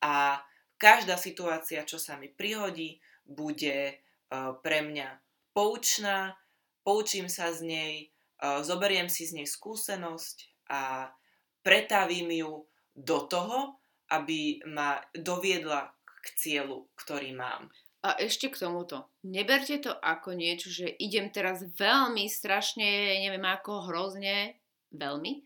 a 0.00 0.40
každá 0.80 1.20
situácia, 1.20 1.84
čo 1.84 2.00
sa 2.00 2.16
mi 2.16 2.32
prihodí, 2.32 3.04
bude 3.24 4.00
uh, 4.00 4.56
pre 4.64 4.80
mňa 4.80 5.08
poučná, 5.52 6.40
poučím 6.86 7.28
sa 7.28 7.52
z 7.52 7.60
nej, 7.68 7.94
uh, 8.40 8.64
zoberiem 8.64 9.12
si 9.12 9.28
z 9.28 9.40
nej 9.40 9.48
skúsenosť 9.50 10.68
a 10.72 11.12
pretavím 11.60 12.32
ju 12.32 12.64
do 12.94 13.26
toho, 13.26 13.78
aby 14.10 14.62
ma 14.70 15.02
doviedla 15.12 15.90
k 16.22 16.26
cieľu, 16.38 16.88
ktorý 16.94 17.34
mám. 17.34 17.68
A 18.04 18.20
ešte 18.20 18.52
k 18.52 18.60
tomuto. 18.60 19.08
Neberte 19.24 19.80
to 19.80 19.92
ako 19.96 20.36
niečo, 20.36 20.68
že 20.68 20.92
idem 21.00 21.32
teraz 21.32 21.64
veľmi 21.64 22.28
strašne, 22.28 23.16
neviem 23.24 23.44
ako, 23.48 23.88
hrozne, 23.88 24.60
veľmi, 24.92 25.40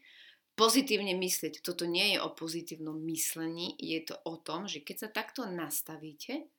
pozitívne 0.59 1.15
myslieť. 1.15 1.63
Toto 1.63 1.87
nie 1.87 2.15
je 2.15 2.19
o 2.19 2.35
pozitívnom 2.35 2.99
myslení, 3.07 3.79
je 3.79 4.03
to 4.03 4.19
o 4.27 4.43
tom, 4.43 4.67
že 4.67 4.83
keď 4.83 4.97
sa 5.07 5.09
takto 5.15 5.47
nastavíte, 5.47 6.51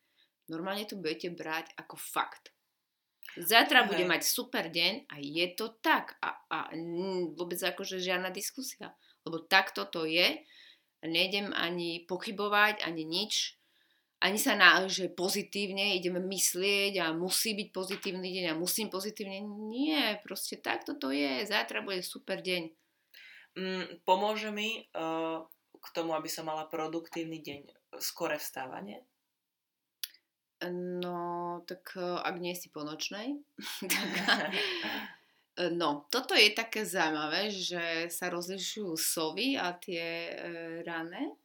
normálne 0.48 0.88
to 0.88 0.96
budete 0.96 1.36
brať 1.36 1.76
ako 1.76 2.00
fakt. 2.00 2.56
Zajtra 3.38 3.86
bude 3.86 4.08
mať 4.10 4.26
super 4.26 4.72
deň 4.72 5.12
a 5.12 5.22
je 5.22 5.46
to 5.54 5.78
tak. 5.84 6.18
A, 6.24 6.34
a 6.50 6.60
vôbec 7.38 7.62
akože 7.62 8.02
žiadna 8.02 8.34
diskusia. 8.34 8.96
Lebo 9.22 9.46
takto 9.46 9.86
to 9.86 10.10
je. 10.10 10.42
Nejdem 11.06 11.56
ani 11.56 12.04
pochybovať, 12.10 12.84
ani 12.84 13.04
nič. 13.08 13.56
Ani 14.20 14.36
sa 14.36 14.52
na, 14.60 14.84
že 14.92 15.08
pozitívne 15.08 15.96
ideme 15.96 16.20
myslieť 16.20 17.00
a 17.00 17.06
musí 17.16 17.56
byť 17.56 17.70
pozitívny 17.72 18.36
deň 18.36 18.46
a 18.52 18.60
musím 18.60 18.92
pozitívne. 18.92 19.40
Nie, 19.72 20.20
proste 20.28 20.60
takto 20.60 21.00
to 21.00 21.16
je. 21.16 21.48
Zajtra 21.48 21.80
bude 21.80 22.04
super 22.04 22.44
deň. 22.44 22.68
Mm, 23.56 24.04
pomôže 24.04 24.52
mi 24.52 24.84
uh, 24.92 25.40
k 25.80 25.88
tomu, 25.96 26.12
aby 26.20 26.28
som 26.28 26.52
mala 26.52 26.68
produktívny 26.68 27.40
deň 27.40 27.72
skore 28.04 28.36
vstávanie? 28.36 29.08
No, 31.00 31.64
tak 31.64 31.96
e, 31.96 32.04
ak 32.04 32.36
nie 32.44 32.52
si 32.52 32.68
po 32.68 32.84
nočnej, 32.84 33.40
tak... 33.88 34.52
E, 35.60 35.68
no, 35.76 36.08
toto 36.08 36.32
je 36.32 36.56
také 36.56 36.88
zaujímavé, 36.88 37.52
že 37.52 38.08
sa 38.08 38.32
rozlišujú 38.32 38.96
sovy 38.96 39.60
a 39.60 39.76
tie 39.76 40.32
e, 40.32 40.34
rané. 40.88 41.36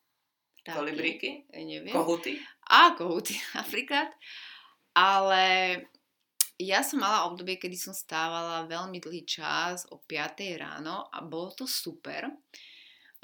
Kolibríky? 0.62 1.50
Neviem. 1.50 1.90
Kohuty? 1.90 2.38
A, 2.70 2.94
kohuty 2.94 3.34
napríklad. 3.58 4.14
Ale 4.94 5.44
ja 6.54 6.86
som 6.86 7.02
mala 7.02 7.26
obdobie, 7.26 7.58
kedy 7.58 7.74
som 7.74 7.90
stávala 7.90 8.70
veľmi 8.70 9.02
dlhý 9.02 9.26
čas 9.26 9.90
o 9.90 9.98
5 9.98 10.62
ráno 10.62 11.10
a 11.10 11.18
bolo 11.26 11.50
to 11.50 11.66
super. 11.66 12.30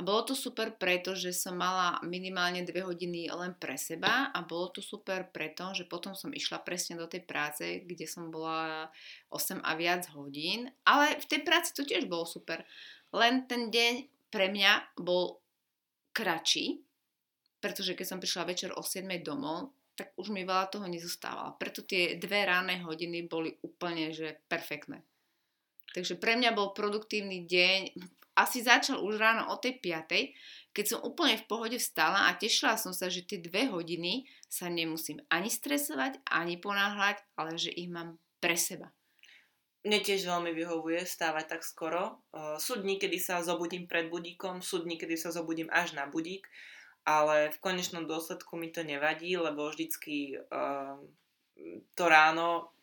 A 0.00 0.06
bolo 0.06 0.24
to 0.24 0.32
super 0.32 0.72
preto, 0.72 1.12
že 1.12 1.28
som 1.36 1.60
mala 1.60 2.00
minimálne 2.00 2.64
dve 2.64 2.80
hodiny 2.80 3.28
len 3.28 3.52
pre 3.52 3.76
seba 3.76 4.32
a 4.32 4.40
bolo 4.40 4.72
to 4.72 4.80
super 4.80 5.28
preto, 5.28 5.76
že 5.76 5.84
potom 5.84 6.16
som 6.16 6.32
išla 6.32 6.64
presne 6.64 6.96
do 6.96 7.04
tej 7.04 7.20
práce, 7.28 7.84
kde 7.84 8.08
som 8.08 8.32
bola 8.32 8.88
8 9.28 9.60
a 9.60 9.76
viac 9.76 10.08
hodín. 10.16 10.72
Ale 10.88 11.20
v 11.20 11.26
tej 11.28 11.44
práci 11.44 11.76
to 11.76 11.84
tiež 11.84 12.08
bolo 12.08 12.24
super. 12.24 12.64
Len 13.12 13.44
ten 13.44 13.68
deň 13.68 14.08
pre 14.32 14.48
mňa 14.48 14.96
bol 14.96 15.36
kratší, 16.16 16.80
pretože 17.60 17.92
keď 17.92 18.06
som 18.08 18.22
prišla 18.24 18.48
večer 18.48 18.70
o 18.72 18.80
7 18.80 19.04
domov, 19.20 19.76
tak 20.00 20.16
už 20.16 20.32
mi 20.32 20.48
veľa 20.48 20.72
toho 20.72 20.88
nezostávalo. 20.88 21.60
Preto 21.60 21.84
tie 21.84 22.16
dve 22.16 22.48
ráne 22.48 22.80
hodiny 22.80 23.28
boli 23.28 23.52
úplne 23.60 24.16
že 24.16 24.40
perfektné. 24.48 25.04
Takže 25.90 26.18
pre 26.18 26.38
mňa 26.38 26.54
bol 26.54 26.70
produktívny 26.70 27.46
deň, 27.50 27.80
asi 28.38 28.62
začal 28.62 29.02
už 29.02 29.18
ráno 29.18 29.50
o 29.50 29.58
tej 29.58 29.82
5, 29.82 30.72
keď 30.72 30.84
som 30.86 31.04
úplne 31.04 31.34
v 31.36 31.48
pohode 31.50 31.78
vstala 31.82 32.30
a 32.30 32.38
tešila 32.38 32.78
som 32.78 32.94
sa, 32.94 33.10
že 33.10 33.26
tie 33.26 33.42
dve 33.42 33.66
hodiny 33.66 34.24
sa 34.46 34.70
nemusím 34.70 35.18
ani 35.28 35.50
stresovať, 35.50 36.22
ani 36.30 36.56
ponáhľať, 36.56 37.20
ale 37.34 37.58
že 37.58 37.74
ich 37.74 37.90
mám 37.90 38.16
pre 38.38 38.54
seba. 38.54 38.94
Mne 39.80 40.04
tiež 40.04 40.28
veľmi 40.28 40.52
vyhovuje 40.52 41.02
stávať 41.08 41.56
tak 41.56 41.62
skoro. 41.64 42.20
Sú 42.60 42.76
dní, 42.78 43.00
kedy 43.00 43.16
sa 43.16 43.40
zobudím 43.40 43.88
pred 43.88 44.12
budíkom, 44.12 44.60
sú 44.60 44.84
dní, 44.84 45.00
kedy 45.00 45.16
sa 45.16 45.32
zobudím 45.32 45.72
až 45.72 45.96
na 45.96 46.04
budík, 46.04 46.44
ale 47.08 47.48
v 47.48 47.58
konečnom 47.64 48.04
dôsledku 48.04 48.60
mi 48.60 48.68
to 48.68 48.84
nevadí, 48.84 49.40
lebo 49.40 49.72
vždycky 49.72 50.36
uh, 50.36 51.00
to 51.96 52.04
ráno 52.04 52.76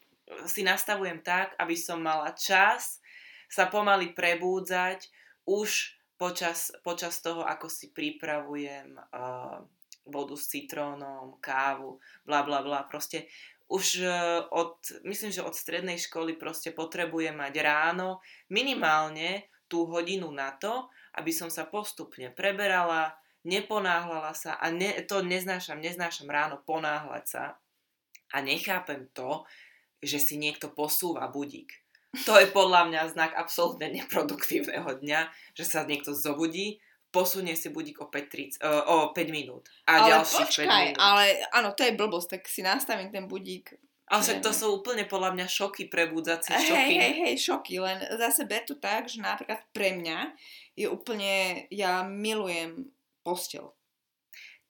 si 0.47 0.61
nastavujem 0.63 1.23
tak, 1.23 1.55
aby 1.55 1.75
som 1.75 2.03
mala 2.03 2.35
čas 2.35 2.99
sa 3.47 3.71
pomaly 3.71 4.11
prebúdzať, 4.11 5.07
už 5.47 5.95
počas, 6.19 6.75
počas 6.83 7.23
toho, 7.23 7.47
ako 7.47 7.71
si 7.71 7.95
pripravujem 7.95 8.99
uh, 8.99 9.63
vodu 10.03 10.35
s 10.35 10.51
citrónom, 10.51 11.39
kávu, 11.39 12.03
bla 12.27 12.43
bla 12.43 12.59
bla, 12.59 12.83
proste 12.83 13.31
už 13.71 14.03
uh, 14.03 14.43
od, 14.51 14.79
myslím, 15.07 15.31
že 15.31 15.45
od 15.45 15.55
strednej 15.55 15.95
školy 15.95 16.35
proste 16.35 16.75
potrebujem 16.75 17.35
mať 17.35 17.53
ráno 17.63 18.19
minimálne 18.51 19.47
tú 19.71 19.87
hodinu 19.87 20.27
na 20.31 20.55
to, 20.55 20.91
aby 21.15 21.31
som 21.31 21.47
sa 21.47 21.67
postupne 21.67 22.31
preberala, 22.31 23.15
neponáhlala 23.47 24.35
sa 24.35 24.59
a 24.59 24.67
ne, 24.71 24.91
to 25.07 25.23
neznášam, 25.23 25.79
neznášam 25.79 26.27
ráno 26.27 26.59
ponáhľať 26.67 27.25
sa 27.27 27.43
a 28.35 28.37
nechápem 28.43 29.07
to, 29.15 29.47
že 30.03 30.21
si 30.21 30.37
niekto 30.37 30.69
posúva 30.73 31.25
budík 31.29 31.71
to 32.25 32.33
je 32.39 32.47
podľa 32.49 32.89
mňa 32.89 33.01
znak 33.13 33.31
absolútne 33.35 33.91
neproduktívneho 33.91 34.87
dňa, 35.03 35.29
že 35.53 35.65
sa 35.67 35.83
niekto 35.83 36.15
zobudí, 36.15 36.79
posunie 37.11 37.53
si 37.53 37.69
budík 37.69 38.01
o 38.01 38.07
5, 38.07 38.63
30, 38.63 38.63
uh, 38.63 38.83
o 38.87 38.95
5 39.11 39.27
minút. 39.33 39.67
A 39.85 40.01
ale 40.01 40.09
ďalších 40.17 40.47
počkaj, 40.47 40.67
5 40.67 40.71
minút. 40.71 40.97
ale 40.99 41.23
áno, 41.51 41.69
to 41.75 41.81
je 41.83 41.97
blbosť, 41.97 42.27
tak 42.39 42.41
si 42.47 42.61
nastavím 42.63 43.11
ten 43.11 43.27
budík. 43.27 43.75
Ale 44.07 44.23
však 44.23 44.39
to 44.39 44.55
sú 44.55 44.79
úplne 44.79 45.03
podľa 45.03 45.35
mňa 45.35 45.47
šoky, 45.51 45.91
prebudzacie 45.91 46.55
šoky. 46.55 46.79
Hej, 46.79 46.95
hej, 46.95 47.13
hej, 47.27 47.35
šoky, 47.43 47.75
len 47.83 47.99
zase 48.15 48.47
ber 48.47 48.63
to 48.63 48.79
tak, 48.79 49.11
že 49.11 49.19
napríklad 49.19 49.59
pre 49.75 49.99
mňa 49.99 50.31
je 50.79 50.87
úplne, 50.87 51.67
ja 51.67 52.07
milujem 52.07 52.87
postel. 53.19 53.75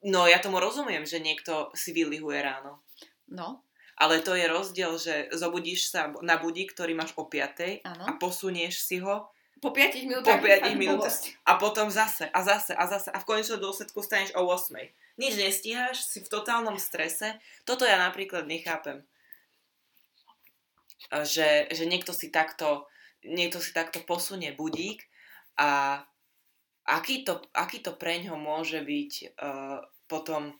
No 0.02 0.26
ja 0.26 0.42
tomu 0.42 0.58
rozumiem, 0.58 1.06
že 1.06 1.22
niekto 1.22 1.70
si 1.78 1.94
vylihuje 1.94 2.42
ráno. 2.42 2.82
No, 3.30 3.67
ale 3.98 4.22
to 4.22 4.38
je 4.38 4.46
rozdiel, 4.46 4.94
že 5.02 5.34
zobudíš 5.34 5.90
sa 5.90 6.14
na 6.22 6.38
budík, 6.38 6.78
ktorý 6.78 6.94
máš 6.94 7.18
o 7.18 7.26
5 7.26 7.82
Áno. 7.82 8.04
a 8.06 8.12
posunieš 8.22 8.86
si 8.86 9.02
ho 9.02 9.28
po 9.58 9.74
5 9.74 10.06
minútach. 10.06 10.38
po 10.38 10.46
5 10.46 10.78
minútach 10.78 11.18
a 11.42 11.58
potom 11.58 11.90
zase 11.90 12.30
a 12.30 12.40
zase 12.46 12.78
a 12.78 12.86
zase 12.86 13.10
a 13.10 13.18
v 13.18 13.26
konečnom 13.26 13.58
dôsledku 13.58 14.06
staneš 14.06 14.38
o 14.38 14.46
8. 14.46 14.78
Nič 15.18 15.34
nestíhaš, 15.34 16.06
si 16.06 16.22
v 16.22 16.30
totálnom 16.30 16.78
strese. 16.78 17.42
Toto 17.66 17.82
ja 17.82 17.98
napríklad 17.98 18.46
nechápem. 18.46 19.02
Že, 21.10 21.74
že 21.74 21.84
niekto 21.90 22.14
si 22.14 22.30
takto 22.30 22.86
niekto 23.26 23.60
si 23.60 23.74
takto 23.74 24.00
posunie 24.06 24.54
budík 24.54 25.04
a 25.58 26.02
aký 26.86 27.26
to, 27.26 27.42
aký 27.52 27.82
to 27.84 27.98
preňho 27.98 28.38
môže 28.38 28.80
byť 28.80 29.12
uh, 29.36 29.82
potom 30.08 30.56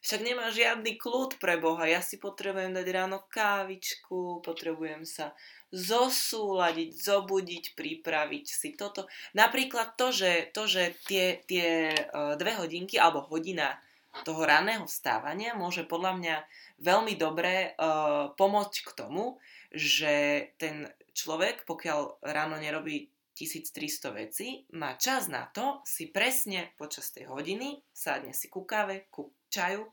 však 0.00 0.20
nemá 0.24 0.48
žiadny 0.48 0.96
kľud 0.96 1.36
pre 1.36 1.60
Boha. 1.60 1.84
Ja 1.84 2.00
si 2.00 2.16
potrebujem 2.16 2.72
dať 2.72 2.86
ráno 2.88 3.24
kávičku, 3.28 4.40
potrebujem 4.40 5.04
sa 5.04 5.36
zosúľadiť, 5.70 6.90
zobudiť, 6.96 7.64
pripraviť 7.78 8.44
si 8.48 8.74
toto. 8.74 9.06
Napríklad 9.36 9.94
to, 9.94 10.10
že, 10.10 10.50
to, 10.50 10.66
že 10.66 10.98
tie, 11.06 11.44
tie 11.46 11.94
uh, 11.94 12.34
dve 12.34 12.58
hodinky 12.58 12.98
alebo 12.98 13.22
hodina 13.28 13.78
toho 14.26 14.42
raného 14.42 14.90
vstávania 14.90 15.54
môže 15.54 15.86
podľa 15.86 16.18
mňa 16.18 16.36
veľmi 16.82 17.14
dobre 17.14 17.78
uh, 17.78 18.34
pomôcť 18.34 18.76
k 18.82 18.90
tomu, 18.98 19.38
že 19.70 20.46
ten 20.58 20.90
človek, 21.14 21.62
pokiaľ 21.62 22.26
ráno 22.26 22.58
nerobí 22.58 23.06
1300 23.38 24.20
vecí, 24.20 24.48
má 24.74 24.98
čas 24.98 25.30
na 25.30 25.46
to 25.48 25.80
si 25.86 26.10
presne 26.10 26.74
počas 26.74 27.14
tej 27.14 27.30
hodiny 27.30 27.80
sadne 27.94 28.34
si 28.34 28.50
ku 28.50 28.66
káve, 28.66 29.06
ku 29.08 29.30
čaju, 29.50 29.90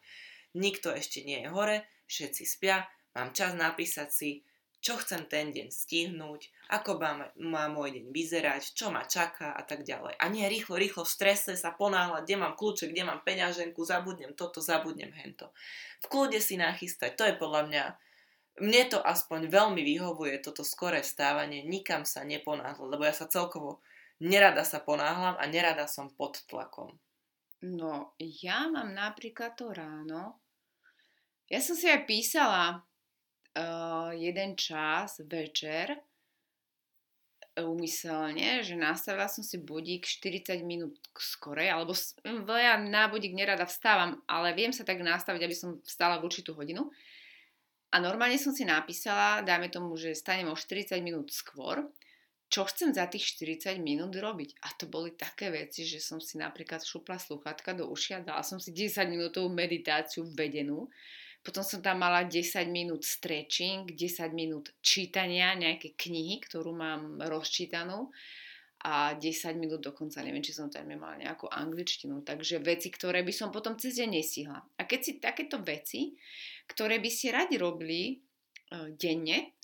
nikto 0.56 0.94
ešte 0.94 1.26
nie 1.26 1.44
je 1.44 1.50
hore, 1.52 1.84
všetci 2.08 2.44
spia, 2.46 2.88
mám 3.18 3.36
čas 3.36 3.58
napísať 3.58 4.10
si, 4.14 4.30
čo 4.78 4.96
chcem 5.02 5.26
ten 5.26 5.50
deň 5.50 5.74
stihnúť, 5.74 6.54
ako 6.70 7.02
má, 7.02 7.28
má 7.42 7.66
môj 7.68 7.98
deň 7.98 8.06
vyzerať, 8.14 8.78
čo 8.78 8.94
ma 8.94 9.04
čaká 9.10 9.52
a 9.58 9.66
tak 9.66 9.84
ďalej. 9.84 10.16
A 10.22 10.26
nie 10.30 10.46
rýchlo, 10.46 10.78
rýchlo 10.78 11.04
v 11.04 11.12
strese 11.12 11.58
sa 11.58 11.74
ponáhľať, 11.74 12.24
kde 12.24 12.36
mám 12.38 12.54
kľúče, 12.54 12.94
kde 12.94 13.04
mám 13.04 13.26
peňaženku, 13.26 13.82
zabudnem 13.82 14.38
toto, 14.38 14.62
zabudnem 14.62 15.12
hento. 15.18 15.50
V 16.00 16.06
kľude 16.08 16.38
si 16.38 16.62
nachystať, 16.62 17.18
to 17.18 17.26
je 17.26 17.36
podľa 17.36 17.62
mňa, 17.68 17.84
mne 18.62 18.84
to 18.90 19.02
aspoň 19.02 19.50
veľmi 19.50 19.82
vyhovuje, 19.82 20.40
toto 20.46 20.62
skoré 20.62 21.02
stávanie, 21.02 21.66
nikam 21.66 22.06
sa 22.06 22.22
neponáhľať, 22.22 22.88
lebo 22.88 23.04
ja 23.04 23.14
sa 23.14 23.26
celkovo 23.26 23.82
nerada 24.22 24.66
sa 24.66 24.82
ponáhľam 24.82 25.38
a 25.38 25.44
nerada 25.46 25.86
som 25.86 26.10
pod 26.10 26.42
tlakom. 26.50 26.98
No, 27.66 28.14
ja 28.22 28.70
mám 28.70 28.94
napríklad 28.94 29.58
to 29.58 29.74
ráno. 29.74 30.38
Ja 31.50 31.58
som 31.58 31.74
si 31.74 31.90
aj 31.90 32.06
písala 32.06 32.86
uh, 33.58 34.12
jeden 34.14 34.54
čas 34.54 35.18
večer 35.26 35.98
umyselne, 37.58 38.62
že 38.62 38.78
nastavila 38.78 39.26
som 39.26 39.42
si 39.42 39.58
budík 39.58 40.06
40 40.06 40.62
minút 40.62 41.02
skorej, 41.18 41.74
alebo 41.74 41.98
ja 42.54 42.78
na 42.78 43.10
budík 43.10 43.34
nerada 43.34 43.66
vstávam, 43.66 44.22
ale 44.30 44.54
viem 44.54 44.70
sa 44.70 44.86
tak 44.86 45.02
nastaviť, 45.02 45.42
aby 45.42 45.56
som 45.58 45.82
vstala 45.82 46.22
v 46.22 46.30
určitú 46.30 46.54
hodinu. 46.54 46.94
A 47.90 47.98
normálne 47.98 48.38
som 48.38 48.54
si 48.54 48.68
napísala, 48.68 49.42
dáme 49.42 49.74
tomu, 49.74 49.98
že 49.98 50.14
stanem 50.14 50.52
o 50.52 50.60
40 50.60 51.00
minút 51.02 51.34
skôr 51.34 51.88
čo 52.48 52.64
chcem 52.64 52.96
za 52.96 53.08
tých 53.12 53.36
40 53.36 53.76
minút 53.84 54.16
robiť. 54.16 54.64
A 54.64 54.72
to 54.80 54.88
boli 54.88 55.12
také 55.14 55.52
veci, 55.52 55.84
že 55.84 56.00
som 56.00 56.24
si 56.24 56.40
napríklad 56.40 56.80
šupla 56.80 57.20
sluchatka 57.20 57.76
do 57.76 57.92
ušia, 57.92 58.24
dala 58.24 58.44
som 58.44 58.58
si 58.58 58.72
10 58.72 59.04
minútovú 59.12 59.52
meditáciu 59.52 60.24
vedenú, 60.32 60.88
potom 61.44 61.64
som 61.64 61.80
tam 61.80 62.04
mala 62.04 62.28
10 62.28 62.68
minút 62.68 63.08
stretching, 63.08 63.96
10 63.96 64.36
minút 64.36 64.76
čítania 64.84 65.56
nejaké 65.56 65.96
knihy, 65.96 66.44
ktorú 66.44 66.76
mám 66.76 67.24
rozčítanú 67.24 68.12
a 68.84 69.16
10 69.16 69.56
minút 69.56 69.80
dokonca, 69.80 70.24
neviem, 70.24 70.44
či 70.44 70.52
som 70.52 70.68
tam 70.68 70.88
mala 70.96 71.16
nejakú 71.20 71.48
angličtinu, 71.48 72.24
takže 72.24 72.60
veci, 72.60 72.92
ktoré 72.92 73.24
by 73.24 73.34
som 73.34 73.50
potom 73.52 73.80
cez 73.80 73.96
deň 73.96 74.10
nesihla. 74.12 74.60
A 74.60 74.82
keď 74.84 75.00
si 75.00 75.12
takéto 75.24 75.64
veci, 75.64 76.20
ktoré 76.68 77.00
by 77.00 77.10
ste 77.12 77.32
radi 77.32 77.56
robili 77.56 78.16
uh, 78.16 78.92
denne, 78.94 79.56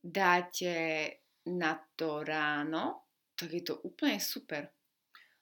dáte 0.00 0.72
na 1.50 1.82
to 1.98 2.22
ráno, 2.22 3.10
tak 3.34 3.50
je 3.50 3.62
to 3.66 3.74
úplne 3.82 4.22
super. 4.22 4.70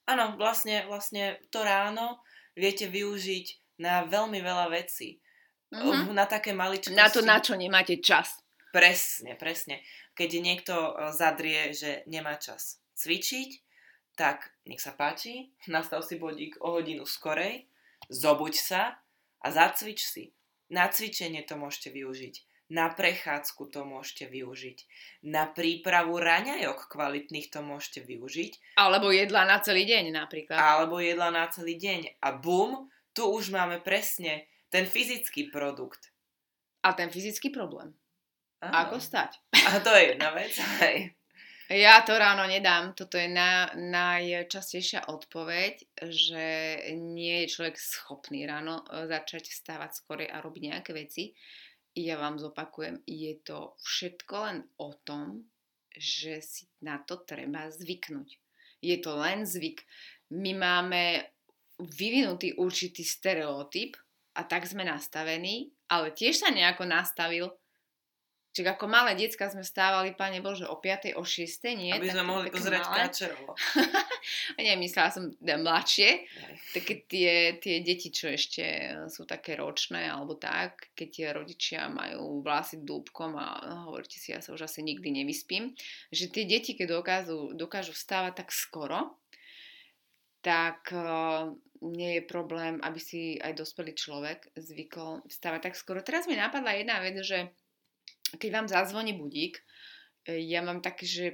Áno, 0.09 0.33
vlastne, 0.41 0.89
vlastne 0.89 1.37
to 1.53 1.61
ráno 1.61 2.25
viete 2.57 2.89
využiť 2.89 3.77
na 3.83 4.09
veľmi 4.09 4.41
veľa 4.41 4.73
vecí. 4.73 5.21
Mm-hmm. 5.69 6.17
Na 6.17 6.25
také 6.25 6.51
maličkosti. 6.51 6.97
Na 6.97 7.13
to, 7.13 7.21
na 7.21 7.37
čo 7.37 7.53
nemáte 7.53 8.01
čas. 8.01 8.41
Presne, 8.73 9.37
presne. 9.37 9.85
Keď 10.17 10.29
niekto 10.41 10.73
e, 10.73 10.91
zadrie, 11.13 11.73
že 11.77 12.01
nemá 12.09 12.41
čas 12.41 12.81
cvičiť, 12.97 13.49
tak 14.17 14.49
nech 14.65 14.81
sa 14.81 14.97
páči, 14.97 15.53
nastav 15.73 16.01
si 16.01 16.17
bodík 16.17 16.57
o 16.59 16.77
hodinu 16.77 17.05
skorej, 17.05 17.69
zobuď 18.09 18.53
sa 18.57 18.97
a 19.45 19.47
zacvič 19.53 19.99
si. 20.01 20.33
Na 20.69 20.89
cvičenie 20.89 21.45
to 21.45 21.57
môžete 21.57 21.93
využiť. 21.93 22.35
Na 22.69 22.93
prechádzku 22.93 23.73
to 23.73 23.81
môžete 23.81 24.29
využiť. 24.29 24.77
Na 25.25 25.49
prípravu 25.49 26.21
raňajok 26.21 26.85
kvalitných 26.85 27.49
to 27.49 27.65
môžete 27.65 28.05
využiť. 28.05 28.77
Alebo 28.77 29.09
jedla 29.09 29.49
na 29.49 29.57
celý 29.57 29.89
deň 29.89 30.13
napríklad. 30.13 30.61
Alebo 30.61 31.01
jedla 31.01 31.33
na 31.33 31.49
celý 31.49 31.81
deň. 31.81 32.21
A 32.21 32.37
bum, 32.37 32.85
tu 33.17 33.25
už 33.25 33.49
máme 33.49 33.81
presne 33.81 34.45
ten 34.69 34.85
fyzický 34.85 35.49
produkt. 35.49 36.13
A 36.85 36.93
ten 36.93 37.09
fyzický 37.09 37.49
problém. 37.49 37.97
Aha. 38.61 38.85
Ako 38.85 39.01
stať? 39.01 39.41
A 39.55 39.81
to 39.81 39.89
je 39.89 40.13
jedna 40.13 40.29
vec. 40.35 40.53
Hej. 40.85 41.17
Ja 41.69 42.01
to 42.01 42.17
ráno 42.17 42.49
nedám. 42.49 42.97
Toto 42.97 43.13
je 43.13 43.29
na, 43.29 43.69
najčastejšia 43.77 45.05
odpoveď, 45.05 46.01
že 46.09 46.45
nie 46.97 47.45
je 47.45 47.51
človek 47.53 47.77
schopný 47.77 48.49
ráno 48.49 48.81
e, 48.89 49.05
začať 49.05 49.53
vstávať 49.53 49.91
skore 50.01 50.25
a 50.25 50.41
robiť 50.41 50.63
nejaké 50.65 50.91
veci. 50.97 51.29
Ja 51.99 52.15
vám 52.15 52.39
zopakujem, 52.39 53.03
je 53.03 53.35
to 53.43 53.75
všetko 53.83 54.35
len 54.47 54.57
o 54.79 54.95
tom, 55.03 55.51
že 55.91 56.39
si 56.39 56.63
na 56.79 57.03
to 57.03 57.19
treba 57.27 57.67
zvyknúť. 57.67 58.39
Je 58.79 58.95
to 59.03 59.19
len 59.19 59.43
zvyk. 59.43 59.83
My 60.31 60.55
máme 60.55 61.27
vyvinutý 61.75 62.55
určitý 62.55 63.03
stereotyp 63.03 63.99
a 64.31 64.47
tak 64.47 64.63
sme 64.63 64.87
nastavení, 64.87 65.75
ale 65.91 66.15
tiež 66.15 66.39
sa 66.39 66.55
nejako 66.55 66.87
nastavil 66.87 67.51
Čiže 68.49 68.73
ako 68.73 68.89
malé 68.89 69.13
decka 69.13 69.45
sme 69.45 69.61
stávali, 69.61 70.17
pane 70.17 70.41
Bože, 70.41 70.65
o 70.65 70.81
5. 70.81 71.13
o 71.15 71.23
6. 71.23 71.45
nie? 71.77 71.93
Aby 71.93 72.09
sme 72.09 72.25
mohli 72.25 72.49
pozerať 72.49 72.81
káčerovo. 72.89 73.53
nie, 74.65 74.73
myslela 74.81 75.09
som 75.13 75.29
mladšie. 75.37 76.25
Také 76.73 77.05
tie, 77.05 77.61
tie 77.61 77.85
deti, 77.85 78.09
čo 78.09 78.33
ešte 78.33 78.65
sú 79.13 79.29
také 79.29 79.53
ročné, 79.53 80.09
alebo 80.09 80.33
tak, 80.33 80.89
keď 80.97 81.07
tie 81.13 81.27
rodičia 81.29 81.81
majú 81.93 82.41
vlasy 82.41 82.81
dúbkom 82.81 83.37
a 83.37 83.61
hovoríte 83.85 84.17
si, 84.17 84.33
ja 84.33 84.41
sa 84.41 84.49
už 84.49 84.65
asi 84.65 84.81
nikdy 84.81 85.13
nevyspím, 85.13 85.77
že 86.09 86.33
tie 86.33 86.49
deti, 86.49 86.73
keď 86.73 86.99
dokážu, 86.99 87.53
dokážu 87.53 87.93
vstávať 87.93 88.33
tak 88.41 88.49
skoro, 88.49 89.21
tak 90.41 90.89
uh, 90.89 91.53
nie 91.85 92.19
je 92.19 92.23
problém, 92.27 92.79
aby 92.83 92.99
si 92.99 93.39
aj 93.39 93.55
dospelý 93.55 93.95
človek 93.95 94.51
zvykol 94.55 95.23
vstávať 95.27 95.71
tak 95.71 95.75
skoro. 95.79 96.03
Teraz 96.03 96.27
mi 96.27 96.35
napadla 96.35 96.75
jedna 96.75 96.99
vec, 96.99 97.15
že 97.23 97.51
keď 98.37 98.49
vám 98.51 98.67
zazvoní 98.67 99.17
budík, 99.17 99.63
e, 100.27 100.43
ja 100.45 100.61
mám 100.61 100.83
také, 100.83 101.07
že 101.09 101.25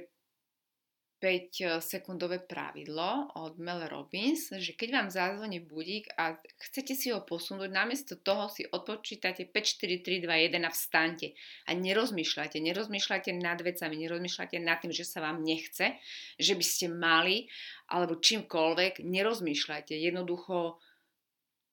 5 1.16 1.80
sekundové 1.80 2.44
pravidlo 2.44 3.32
od 3.40 3.56
Mel 3.56 3.88
Robbins, 3.88 4.52
že 4.52 4.76
keď 4.76 4.88
vám 4.92 5.08
zazvoní 5.08 5.64
budík 5.64 6.12
a 6.20 6.36
chcete 6.68 6.92
si 6.92 7.08
ho 7.08 7.24
posunúť, 7.24 7.72
namiesto 7.72 8.20
toho 8.20 8.52
si 8.52 8.68
odpočítate 8.68 9.48
5, 9.48 9.80
4, 9.80 10.04
3, 10.04 10.28
2, 10.28 10.52
1 10.52 10.60
a 10.60 10.70
vstante. 10.70 11.32
A 11.66 11.72
nerozmýšľate, 11.72 12.60
nerozmýšľate 12.60 13.32
nad 13.32 13.56
vecami, 13.64 13.96
nerozmýšľate 13.96 14.56
nad 14.60 14.76
tým, 14.84 14.92
že 14.92 15.08
sa 15.08 15.24
vám 15.24 15.40
nechce, 15.40 15.96
že 16.36 16.52
by 16.52 16.64
ste 16.64 16.92
mali, 16.92 17.48
alebo 17.88 18.20
čímkoľvek, 18.20 19.00
nerozmýšľajte. 19.00 19.96
Jednoducho 19.96 20.76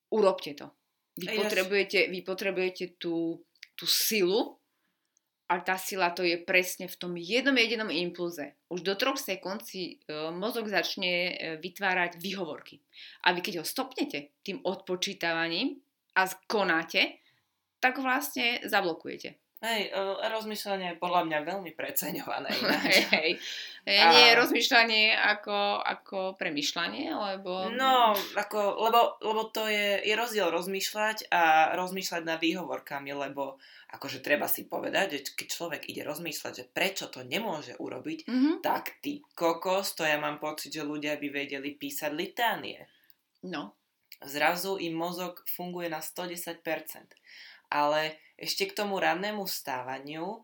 urobte 0.08 0.56
to. 0.56 0.72
Vy 1.20 1.30
potrebujete, 1.36 2.08
vy 2.08 2.20
potrebujete 2.24 2.96
tú, 2.96 3.44
tú 3.76 3.84
silu, 3.86 4.56
a 5.44 5.60
tá 5.60 5.76
sila 5.76 6.08
to 6.16 6.24
je 6.24 6.40
presne 6.40 6.88
v 6.88 6.96
tom 6.96 7.12
jednom 7.20 7.52
jedinom 7.52 7.92
impulze. 7.92 8.56
Už 8.72 8.80
do 8.80 8.96
troch 8.96 9.20
sekúnd 9.20 9.60
si 9.60 10.00
e, 10.00 10.16
mozog 10.32 10.72
začne 10.72 11.12
e, 11.12 11.32
vytvárať 11.60 12.16
výhovorky. 12.16 12.80
A 13.28 13.36
vy 13.36 13.44
keď 13.44 13.60
ho 13.60 13.64
stopnete 13.66 14.32
tým 14.40 14.64
odpočítavaním 14.64 15.76
a 16.16 16.24
konáte, 16.48 17.20
tak 17.76 18.00
vlastne 18.00 18.64
zablokujete. 18.64 19.43
Hej, 19.64 19.96
e, 19.96 20.28
rozmýšľanie 20.28 20.86
je 20.92 21.00
podľa 21.00 21.24
mňa 21.24 21.38
veľmi 21.48 21.72
preceňované. 21.72 22.52
hej. 23.16 23.40
A... 23.88 24.12
Nie 24.12 24.32
je 24.32 24.40
rozmýšľanie 24.44 25.16
ako, 25.16 25.80
ako 25.80 26.18
premýšľanie, 26.36 27.08
lebo... 27.08 27.72
No, 27.72 28.12
ako, 28.36 28.60
lebo, 28.84 29.16
lebo 29.24 29.48
to 29.48 29.64
je, 29.64 30.04
je 30.04 30.12
rozdiel 30.12 30.52
rozmýšľať 30.52 31.32
a 31.32 31.72
rozmýšľať 31.80 32.22
nad 32.28 32.36
výhovorkami, 32.36 33.16
lebo 33.16 33.56
akože 33.96 34.20
treba 34.20 34.44
si 34.52 34.68
povedať, 34.68 35.06
že 35.16 35.18
keď 35.32 35.46
človek 35.48 35.82
ide 35.88 36.04
rozmýšľať, 36.04 36.52
že 36.52 36.68
prečo 36.68 37.08
to 37.08 37.24
nemôže 37.24 37.72
urobiť, 37.80 38.28
mm-hmm. 38.28 38.54
tak 38.60 39.00
ty 39.00 39.24
kokos, 39.32 39.96
to 39.96 40.04
ja 40.04 40.20
mám 40.20 40.36
pocit, 40.36 40.76
že 40.76 40.84
ľudia 40.84 41.16
by 41.16 41.28
vedeli 41.32 41.72
písať 41.72 42.12
litánie. 42.12 42.84
No. 43.48 43.72
Zrazu 44.20 44.76
im 44.76 44.92
mozog 44.92 45.40
funguje 45.48 45.88
na 45.88 46.04
110%. 46.04 46.60
Ale 47.72 48.16
ešte 48.34 48.70
k 48.70 48.76
tomu 48.76 48.98
rannému 48.98 49.46
stávaniu, 49.46 50.42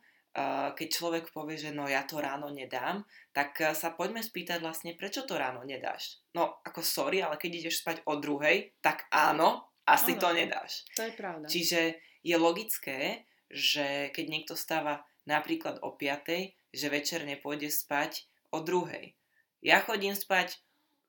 keď 0.79 0.89
človek 0.89 1.25
povie, 1.35 1.59
že 1.59 1.75
no 1.75 1.91
ja 1.91 2.07
to 2.07 2.23
ráno 2.23 2.55
nedám, 2.55 3.03
tak 3.35 3.59
e, 3.59 3.75
sa 3.75 3.91
poďme 3.91 4.23
spýtať 4.23 4.63
vlastne, 4.63 4.95
prečo 4.95 5.27
to 5.27 5.35
ráno 5.35 5.67
nedáš. 5.67 6.23
No 6.39 6.63
ako 6.63 6.87
sorry, 6.87 7.19
ale 7.19 7.35
keď 7.35 7.67
ideš 7.67 7.83
spať 7.83 8.07
o 8.07 8.15
druhej, 8.15 8.71
tak 8.79 9.11
áno, 9.11 9.67
asi 9.83 10.15
ano, 10.15 10.23
to 10.23 10.29
nedáš. 10.31 10.87
To 10.95 11.03
je 11.03 11.13
pravda. 11.19 11.47
Čiže 11.51 11.99
je 12.23 12.37
logické, 12.39 13.27
že 13.51 14.15
keď 14.15 14.25
niekto 14.31 14.55
stáva 14.55 15.03
napríklad 15.27 15.83
o 15.83 15.99
5, 15.99 16.55
že 16.71 16.87
večer 16.87 17.27
nepôjde 17.27 17.67
spať 17.67 18.31
o 18.55 18.63
druhej. 18.63 19.19
Ja 19.67 19.83
chodím 19.83 20.15
spať 20.15 20.63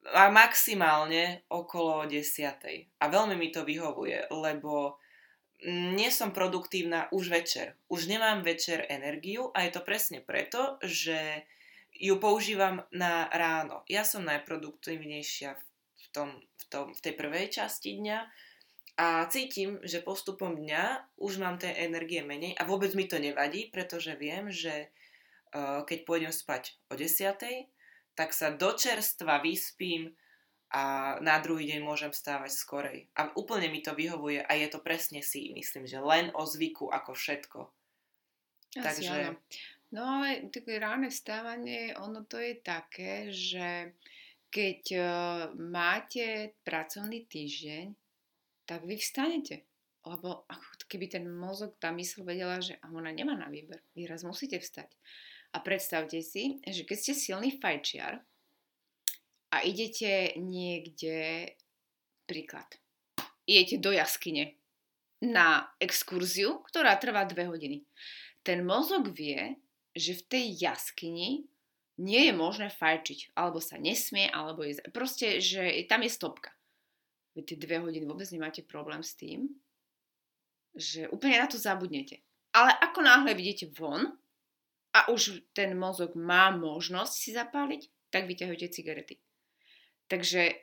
a 0.10 0.34
maximálne 0.34 1.46
okolo 1.46 2.10
10. 2.10 2.98
A 2.98 3.06
veľmi 3.06 3.38
mi 3.38 3.54
to 3.54 3.62
vyhovuje, 3.62 4.34
lebo 4.34 4.98
nie 5.66 6.10
som 6.10 6.34
produktívna 6.34 7.06
už 7.14 7.30
večer. 7.30 7.78
Už 7.86 8.10
nemám 8.10 8.42
večer 8.42 8.86
energiu 8.90 9.54
a 9.54 9.66
je 9.66 9.72
to 9.78 9.82
presne 9.86 10.22
preto, 10.22 10.82
že 10.82 11.46
ju 11.94 12.18
používam 12.18 12.82
na 12.90 13.30
ráno. 13.30 13.86
Ja 13.86 14.02
som 14.02 14.26
najproduktívnejšia 14.26 15.54
v, 15.54 16.06
tom, 16.10 16.30
v, 16.34 16.64
tom, 16.72 16.86
v 16.98 17.00
tej 17.00 17.14
prvej 17.14 17.46
časti 17.54 18.02
dňa 18.02 18.20
a 18.98 19.26
cítim, 19.30 19.78
že 19.86 20.02
postupom 20.02 20.58
dňa 20.58 21.16
už 21.22 21.38
mám 21.38 21.62
tej 21.62 21.78
energie 21.78 22.26
menej 22.26 22.58
a 22.58 22.66
vôbec 22.66 22.92
mi 22.98 23.06
to 23.06 23.22
nevadí, 23.22 23.70
pretože 23.70 24.18
viem, 24.18 24.50
že 24.50 24.90
uh, 25.54 25.86
keď 25.86 26.00
pôjdem 26.10 26.34
spať 26.34 26.76
o 26.90 26.98
10, 26.98 27.38
tak 28.18 28.30
sa 28.34 28.52
do 28.52 28.74
čerstva 28.74 29.40
vyspím 29.40 30.18
a 30.72 31.16
na 31.20 31.36
druhý 31.44 31.68
deň 31.68 31.84
môžem 31.84 32.16
stávať 32.16 32.56
skorej. 32.56 33.12
A 33.20 33.28
úplne 33.36 33.68
mi 33.68 33.84
to 33.84 33.92
vyhovuje 33.92 34.40
a 34.40 34.52
je 34.56 34.68
to 34.72 34.80
presne 34.80 35.20
si, 35.20 35.52
myslím, 35.52 35.84
že 35.84 36.00
len 36.00 36.32
o 36.32 36.48
zvyku 36.48 36.88
ako 36.88 37.12
všetko. 37.12 37.60
Asi 38.80 39.04
Takže... 39.04 39.12
Áno. 39.12 39.36
No 39.92 40.08
ale 40.08 40.48
také 40.48 40.80
ráne 40.80 41.12
vstávanie, 41.12 41.92
ono 42.00 42.24
to 42.24 42.40
je 42.40 42.56
také, 42.64 43.28
že 43.28 43.92
keď 44.48 44.82
uh, 44.96 45.06
máte 45.60 46.56
pracovný 46.64 47.28
týždeň, 47.28 47.92
tak 48.64 48.88
vy 48.88 48.96
vstanete. 48.96 49.68
Lebo 50.08 50.48
ako 50.48 50.88
keby 50.88 51.12
ten 51.12 51.28
mozog, 51.28 51.76
tá 51.76 51.92
mysl 51.92 52.24
vedela, 52.24 52.64
že 52.64 52.80
ona 52.88 53.12
nemá 53.12 53.36
na 53.36 53.52
výber. 53.52 53.84
Vy 53.92 54.08
raz 54.08 54.24
musíte 54.24 54.64
vstať. 54.64 54.96
A 55.52 55.60
predstavte 55.60 56.24
si, 56.24 56.64
že 56.64 56.88
keď 56.88 56.98
ste 56.98 57.14
silný 57.14 57.60
fajčiar, 57.60 58.24
a 59.52 59.68
idete 59.68 60.40
niekde, 60.40 61.52
príklad, 62.26 62.68
idete 63.44 63.78
do 63.78 63.92
jaskyne 63.92 64.56
na 65.22 65.70
exkurziu, 65.78 66.64
ktorá 66.66 66.98
trvá 66.98 67.28
dve 67.28 67.46
hodiny. 67.46 67.84
Ten 68.42 68.66
mozog 68.66 69.12
vie, 69.14 69.60
že 69.94 70.18
v 70.18 70.26
tej 70.26 70.46
jaskyni 70.58 71.46
nie 72.02 72.22
je 72.26 72.34
možné 72.34 72.74
fajčiť, 72.74 73.38
alebo 73.38 73.62
sa 73.62 73.78
nesmie, 73.78 74.32
alebo 74.32 74.66
je... 74.66 74.82
Proste, 74.90 75.38
že 75.38 75.86
tam 75.86 76.02
je 76.02 76.10
stopka. 76.10 76.50
Vy 77.38 77.46
tie 77.46 77.58
dve 77.60 77.84
hodiny 77.84 78.08
vôbec 78.10 78.26
nemáte 78.34 78.66
problém 78.66 79.06
s 79.06 79.14
tým, 79.14 79.52
že 80.74 81.06
úplne 81.12 81.38
na 81.38 81.48
to 81.48 81.60
zabudnete. 81.62 82.24
Ale 82.52 82.72
ako 82.82 83.00
náhle 83.04 83.32
vidíte 83.36 83.72
von 83.72 84.18
a 84.92 85.08
už 85.12 85.44
ten 85.56 85.76
mozog 85.78 86.16
má 86.18 86.52
možnosť 86.52 87.14
si 87.14 87.30
zapáliť, 87.32 87.82
tak 88.12 88.28
vyťahujete 88.28 88.68
cigarety. 88.74 89.16
Takže 90.12 90.60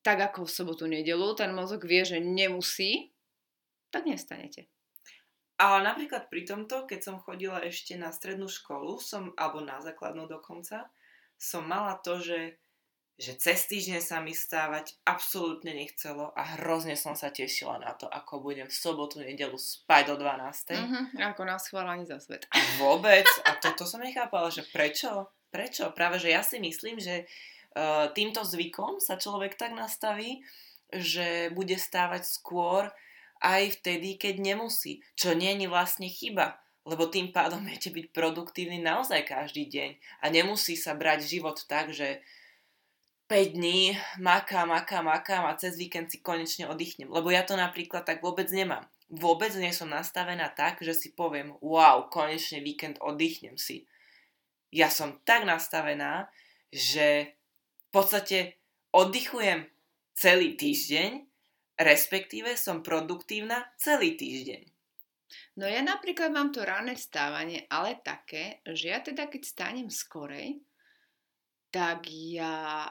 tak 0.00 0.24
ako 0.24 0.48
v 0.48 0.54
sobotu 0.56 0.84
nedelu 0.88 1.36
ten 1.36 1.52
mozog 1.52 1.84
vie, 1.84 2.00
že 2.00 2.16
nemusí, 2.16 3.12
tak 3.92 4.08
nestanete. 4.08 4.72
Ale 5.60 5.84
napríklad 5.84 6.32
pri 6.32 6.48
tomto, 6.48 6.88
keď 6.88 7.00
som 7.04 7.16
chodila 7.20 7.60
ešte 7.60 7.94
na 7.94 8.08
strednú 8.08 8.48
školu, 8.48 8.96
som, 8.98 9.36
alebo 9.36 9.60
na 9.60 9.78
základnú 9.84 10.26
dokonca, 10.26 10.88
som 11.36 11.62
mala 11.62 11.94
to, 12.02 12.18
že, 12.18 12.58
že 13.20 13.38
cez 13.38 13.68
týždeň 13.70 14.00
sa 14.02 14.18
mi 14.18 14.34
stávať 14.34 14.98
absolútne 15.06 15.70
nechcelo 15.76 16.34
a 16.34 16.58
hrozne 16.58 16.98
som 16.98 17.14
sa 17.14 17.30
tešila 17.30 17.78
na 17.78 17.94
to, 17.94 18.10
ako 18.10 18.42
budem 18.42 18.66
v 18.66 18.74
sobotu, 18.74 19.22
nedelu 19.22 19.54
spať 19.54 20.10
do 20.10 20.14
12. 20.24 20.74
Uh-huh, 20.74 21.04
ako 21.22 21.42
na 21.46 21.56
schválení 21.60 22.02
za 22.08 22.18
svet. 22.18 22.50
A 22.50 22.58
vôbec. 22.82 23.28
A 23.46 23.54
toto 23.60 23.86
som 23.86 24.02
nechápala, 24.02 24.50
že 24.50 24.66
prečo? 24.66 25.30
Prečo? 25.54 25.94
Práve, 25.94 26.18
že 26.18 26.34
ja 26.34 26.42
si 26.42 26.58
myslím, 26.58 26.98
že 26.98 27.30
týmto 28.14 28.46
zvykom 28.46 29.02
sa 29.02 29.18
človek 29.18 29.58
tak 29.58 29.74
nastaví, 29.74 30.46
že 30.94 31.50
bude 31.50 31.74
stávať 31.74 32.22
skôr 32.26 32.94
aj 33.42 33.82
vtedy, 33.82 34.14
keď 34.14 34.40
nemusí. 34.40 35.02
Čo 35.18 35.34
nie 35.34 35.52
je 35.58 35.66
vlastne 35.66 36.06
chyba, 36.06 36.62
lebo 36.86 37.10
tým 37.10 37.34
pádom 37.34 37.64
viete 37.68 37.90
byť 37.90 38.14
produktívny 38.14 38.78
naozaj 38.80 39.26
každý 39.26 39.66
deň 39.68 39.90
a 40.22 40.30
nemusí 40.30 40.78
sa 40.78 40.94
brať 40.94 41.26
život 41.26 41.58
tak, 41.66 41.90
že 41.90 42.22
5 43.26 43.56
dní 43.56 43.96
makám, 44.20 44.68
makám, 44.68 45.08
makám 45.08 45.48
a 45.48 45.56
cez 45.56 45.80
víkend 45.80 46.12
si 46.12 46.20
konečne 46.20 46.68
oddychnem. 46.68 47.08
Lebo 47.08 47.32
ja 47.32 47.40
to 47.40 47.56
napríklad 47.56 48.04
tak 48.04 48.20
vôbec 48.20 48.46
nemám. 48.52 48.84
Vôbec 49.08 49.52
nie 49.56 49.72
som 49.72 49.88
nastavená 49.88 50.52
tak, 50.52 50.84
že 50.84 50.92
si 50.92 51.08
poviem, 51.16 51.56
wow, 51.64 52.04
konečne 52.12 52.60
víkend 52.60 53.00
oddychnem 53.00 53.56
si. 53.56 53.88
Ja 54.68 54.92
som 54.92 55.16
tak 55.24 55.48
nastavená, 55.48 56.28
že 56.68 57.32
podstate 57.94 58.58
oddychujem 58.90 59.70
celý 60.14 60.58
týždeň 60.58 61.34
respektíve 61.78 62.54
som 62.54 62.86
produktívna 62.86 63.66
celý 63.78 64.14
týždeň. 64.14 64.62
No 65.58 65.66
ja 65.66 65.82
napríklad 65.82 66.30
mám 66.30 66.54
to 66.54 66.62
ranné 66.62 66.94
vstávanie, 66.94 67.66
ale 67.66 67.98
také, 68.02 68.62
že 68.62 68.94
ja 68.94 69.02
teda 69.02 69.26
keď 69.26 69.42
stánem 69.42 69.88
skorej, 69.90 70.62
tak 71.74 72.06
ja, 72.06 72.86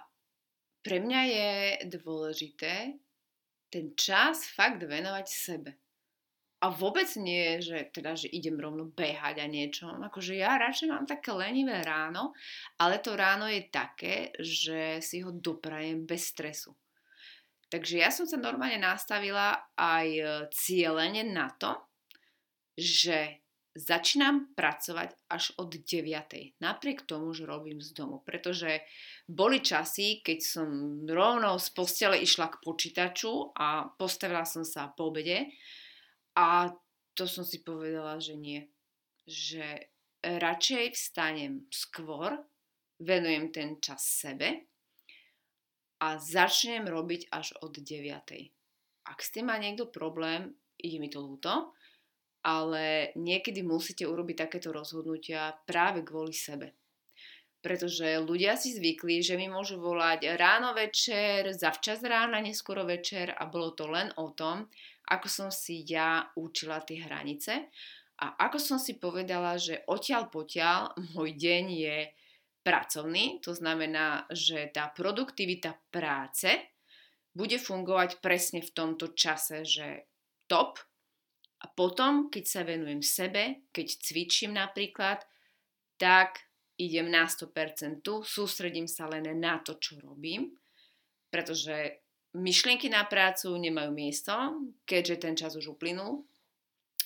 pre 0.84 1.00
mňa 1.00 1.22
je 1.24 1.52
dôležité 1.88 3.00
ten 3.72 3.96
čas 3.96 4.44
fakt 4.52 4.84
venovať 4.84 5.28
sebe. 5.28 5.72
A 6.64 6.72
vôbec 6.72 7.12
nie, 7.20 7.60
že 7.60 7.92
teda, 7.92 8.16
že 8.16 8.32
idem 8.32 8.56
rovno 8.56 8.88
behať 8.88 9.44
a 9.44 9.48
niečo. 9.52 9.92
Akože 9.92 10.40
ja 10.40 10.56
radšej 10.56 10.88
mám 10.88 11.04
také 11.04 11.36
lenivé 11.36 11.84
ráno, 11.84 12.32
ale 12.80 13.04
to 13.04 13.20
ráno 13.20 13.52
je 13.52 13.68
také, 13.68 14.32
že 14.40 15.04
si 15.04 15.20
ho 15.20 15.36
doprajem 15.36 16.08
bez 16.08 16.32
stresu. 16.32 16.72
Takže 17.68 18.00
ja 18.00 18.16
som 18.16 18.24
sa 18.24 18.40
normálne 18.40 18.80
nastavila 18.80 19.60
aj 19.76 20.08
e, 20.08 20.24
cieľene 20.56 21.36
na 21.36 21.52
to, 21.52 21.76
že 22.80 23.44
začínam 23.76 24.54
pracovať 24.54 25.10
až 25.34 25.58
od 25.60 25.74
9. 25.74 26.62
Napriek 26.64 27.04
tomu, 27.04 27.34
že 27.36 27.50
robím 27.50 27.82
z 27.82 27.92
domu. 27.92 28.22
Pretože 28.24 28.86
boli 29.26 29.60
časy, 29.60 30.24
keď 30.24 30.40
som 30.40 30.68
rovno 31.10 31.58
z 31.60 31.68
postele 31.74 32.22
išla 32.22 32.54
k 32.54 32.62
počítaču 32.62 33.52
a 33.58 33.90
postavila 33.98 34.46
som 34.46 34.64
sa 34.64 34.94
po 34.94 35.12
obede 35.12 35.52
a 36.34 36.74
to 37.14 37.30
som 37.30 37.46
si 37.46 37.62
povedala, 37.62 38.18
že 38.18 38.34
nie. 38.34 38.66
Že 39.30 39.88
radšej 40.24 40.86
vstanem 40.98 41.68
skôr, 41.70 42.42
venujem 43.00 43.52
ten 43.54 43.70
čas 43.84 44.02
sebe 44.02 44.66
a 46.02 46.20
začnem 46.20 46.88
robiť 46.88 47.30
až 47.32 47.56
od 47.62 47.80
9. 47.80 49.08
Ak 49.08 49.20
s 49.20 49.30
tým 49.36 49.52
má 49.52 49.60
niekto 49.60 49.92
problém, 49.92 50.56
ide 50.80 50.98
mi 51.00 51.12
to 51.12 51.20
ľúto, 51.20 51.76
ale 52.44 53.16
niekedy 53.16 53.64
musíte 53.64 54.04
urobiť 54.04 54.48
takéto 54.48 54.76
rozhodnutia 54.76 55.56
práve 55.64 56.04
kvôli 56.04 56.36
sebe. 56.36 56.76
Pretože 57.64 58.20
ľudia 58.20 58.60
si 58.60 58.76
zvykli, 58.76 59.24
že 59.24 59.40
mi 59.40 59.48
môžu 59.48 59.80
volať 59.80 60.36
ráno 60.36 60.76
večer, 60.76 61.56
zavčas 61.56 62.04
rána, 62.04 62.44
neskoro 62.44 62.84
večer 62.84 63.32
a 63.32 63.48
bolo 63.48 63.72
to 63.72 63.88
len 63.88 64.12
o 64.20 64.36
tom, 64.36 64.68
ako 65.14 65.28
som 65.30 65.50
si 65.54 65.86
ja 65.86 66.26
učila 66.34 66.82
tie 66.82 67.06
hranice 67.06 67.70
a 68.18 68.26
ako 68.50 68.58
som 68.58 68.78
si 68.82 68.98
povedala, 68.98 69.58
že 69.58 69.86
odtiaľ 69.86 70.34
potiaľ 70.34 70.94
môj 71.16 71.38
deň 71.38 71.64
je 71.70 71.98
pracovný, 72.64 73.44
to 73.44 73.52
znamená, 73.52 74.26
že 74.32 74.72
tá 74.72 74.88
produktivita 74.90 75.76
práce 75.92 76.48
bude 77.36 77.58
fungovať 77.60 78.22
presne 78.24 78.64
v 78.64 78.72
tomto 78.72 79.12
čase, 79.18 79.68
že 79.68 80.08
top. 80.48 80.80
A 81.64 81.66
potom, 81.72 82.28
keď 82.28 82.44
sa 82.46 82.62
venujem 82.64 83.02
sebe, 83.04 83.68
keď 83.72 83.88
cvičím 84.00 84.56
napríklad, 84.56 85.24
tak 85.98 86.44
idem 86.78 87.10
na 87.10 87.26
100% 87.26 88.04
tu, 88.04 88.22
sústredím 88.22 88.88
sa 88.88 89.08
len 89.08 89.28
na 89.40 89.60
to, 89.64 89.80
čo 89.80 89.98
robím, 90.04 90.52
pretože 91.32 92.03
myšlienky 92.34 92.90
na 92.90 93.06
prácu 93.06 93.54
nemajú 93.58 93.94
miesto, 93.94 94.34
keďže 94.90 95.16
ten 95.22 95.34
čas 95.38 95.54
už 95.58 95.78
uplynul. 95.78 96.26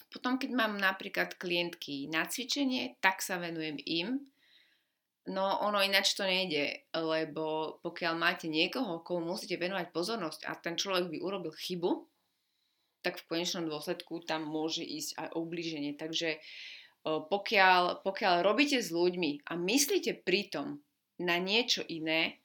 Potom, 0.07 0.39
keď 0.39 0.49
mám 0.55 0.79
napríklad 0.79 1.35
klientky 1.35 2.07
na 2.07 2.23
cvičenie, 2.25 2.95
tak 3.03 3.19
sa 3.19 3.37
venujem 3.37 3.75
im, 3.83 4.23
No 5.27 5.59
ono 5.59 5.83
ináč 5.83 6.15
to 6.15 6.23
nejde, 6.23 6.87
lebo 6.95 7.77
pokiaľ 7.83 8.13
máte 8.15 8.47
niekoho, 8.47 9.03
komu 9.03 9.35
musíte 9.35 9.59
venovať 9.59 9.91
pozornosť 9.91 10.47
a 10.47 10.55
ten 10.55 10.79
človek 10.79 11.11
by 11.11 11.17
urobil 11.19 11.51
chybu, 11.51 12.07
tak 13.03 13.19
v 13.19 13.27
konečnom 13.27 13.67
dôsledku 13.67 14.23
tam 14.23 14.47
môže 14.47 14.87
ísť 14.87 15.19
aj 15.19 15.27
oblíženie. 15.35 15.99
Takže 15.99 16.39
pokiaľ, 17.03 18.07
pokiaľ 18.07 18.35
robíte 18.39 18.79
s 18.79 18.87
ľuďmi 18.87 19.51
a 19.51 19.59
myslíte 19.59 20.23
pritom 20.23 20.79
na 21.19 21.35
niečo 21.43 21.83
iné, 21.91 22.39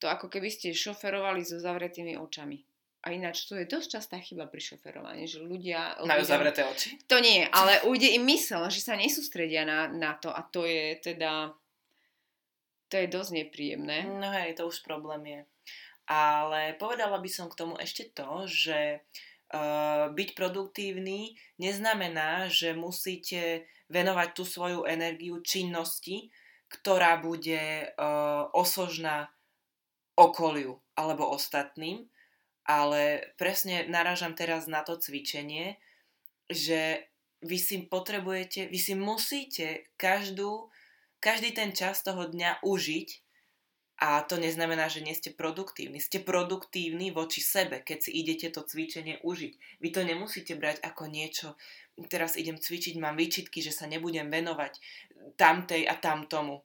to 0.00 0.08
ako 0.08 0.32
keby 0.32 0.48
ste 0.48 0.72
šoferovali 0.72 1.44
so 1.44 1.60
zavretými 1.60 2.16
očami. 2.16 2.64
A 3.00 3.16
ináč 3.16 3.48
to 3.48 3.56
je 3.56 3.64
dosť 3.64 3.88
častá 3.96 4.16
chyba 4.20 4.44
pri 4.44 4.60
šoferovaní, 4.60 5.24
že 5.24 5.40
ľudia... 5.40 5.96
Majú 6.04 6.24
zavreté 6.24 6.68
oči? 6.68 7.00
To 7.08 7.16
nie, 7.16 7.48
ale 7.48 7.80
ujde 7.88 8.12
im 8.12 8.28
mysel, 8.28 8.68
že 8.68 8.84
sa 8.84 8.92
nesústredia 8.92 9.64
na, 9.64 9.88
na 9.88 10.12
to 10.20 10.28
a 10.28 10.44
to 10.44 10.68
je 10.68 11.00
teda 11.00 11.56
to 12.90 12.98
je 12.98 13.06
dosť 13.06 13.30
nepríjemné. 13.46 14.04
No 14.04 14.28
hej, 14.34 14.58
to 14.58 14.66
už 14.66 14.82
problém 14.82 15.22
je. 15.24 15.40
Ale 16.10 16.74
povedala 16.74 17.22
by 17.22 17.30
som 17.30 17.46
k 17.46 17.54
tomu 17.54 17.78
ešte 17.78 18.10
to, 18.10 18.50
že 18.50 18.98
uh, 18.98 20.10
byť 20.10 20.28
produktívny 20.34 21.38
neznamená, 21.62 22.50
že 22.50 22.74
musíte 22.74 23.64
venovať 23.86 24.28
tú 24.34 24.42
svoju 24.42 24.90
energiu 24.90 25.38
činnosti, 25.38 26.34
ktorá 26.66 27.22
bude 27.22 27.94
uh, 27.94 28.50
osožná 28.50 29.30
okoliu 30.20 30.76
alebo 30.92 31.32
ostatným, 31.32 32.04
ale 32.68 33.32
presne 33.40 33.88
narážam 33.88 34.36
teraz 34.36 34.68
na 34.68 34.84
to 34.84 35.00
cvičenie, 35.00 35.80
že 36.52 37.08
vy 37.40 37.56
si 37.56 37.88
potrebujete, 37.88 38.68
vy 38.68 38.76
si 38.76 38.92
musíte 38.92 39.88
každú 39.96 40.68
každý 41.20 41.52
ten 41.52 41.76
čas 41.76 42.00
toho 42.00 42.26
dňa 42.26 42.64
užiť 42.64 43.08
a 44.00 44.24
to 44.24 44.40
neznamená, 44.40 44.88
že 44.88 45.04
nie 45.04 45.12
ste 45.12 45.28
produktívni. 45.28 46.00
Ste 46.00 46.24
produktívni 46.24 47.12
voči 47.12 47.44
sebe, 47.44 47.84
keď 47.84 48.08
si 48.08 48.10
idete 48.16 48.48
to 48.48 48.64
cvičenie 48.64 49.20
užiť. 49.20 49.52
Vy 49.84 49.88
to 49.92 50.00
nemusíte 50.00 50.56
brať 50.56 50.80
ako 50.80 51.12
niečo, 51.12 51.60
teraz 52.08 52.40
idem 52.40 52.56
cvičiť, 52.56 52.96
mám 52.96 53.20
výčitky, 53.20 53.60
že 53.60 53.76
sa 53.76 53.84
nebudem 53.84 54.32
venovať 54.32 54.80
tamtej 55.36 55.84
a 55.84 55.94
tamtomu. 56.00 56.64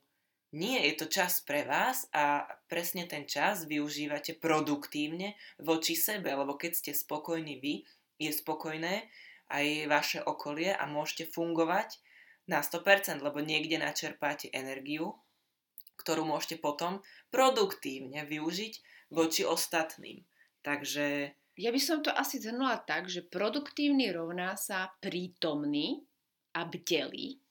Nie, 0.53 0.85
je 0.87 0.93
to 1.03 1.05
čas 1.09 1.41
pre 1.41 1.65
vás 1.65 2.05
a 2.13 2.45
presne 2.69 3.09
ten 3.09 3.25
čas 3.25 3.65
využívate 3.65 4.37
produktívne 4.37 5.35
voči 5.59 5.97
sebe, 5.97 6.31
lebo 6.31 6.55
keď 6.55 6.71
ste 6.77 6.91
spokojní 6.93 7.57
vy, 7.59 7.81
je 8.21 8.31
spokojné 8.31 9.09
aj 9.51 9.65
vaše 9.89 10.19
okolie 10.23 10.71
a 10.71 10.85
môžete 10.87 11.27
fungovať 11.33 11.99
na 12.45 12.61
100%, 12.61 13.25
lebo 13.25 13.41
niekde 13.41 13.81
načerpáte 13.81 14.47
energiu, 14.53 15.17
ktorú 15.97 16.23
môžete 16.23 16.61
potom 16.61 17.01
produktívne 17.33 18.23
využiť 18.23 18.73
voči 19.11 19.43
ostatným. 19.43 20.23
Takže... 20.61 21.35
Ja 21.55 21.71
by 21.71 21.81
som 21.81 21.99
to 22.03 22.11
asi 22.11 22.39
zhrnula 22.39 22.83
tak, 22.83 23.07
že 23.07 23.25
produktívny 23.25 24.11
rovná 24.11 24.59
sa 24.59 24.91
prítomný 24.99 26.03
a 26.55 26.67
bdelý 26.67 27.44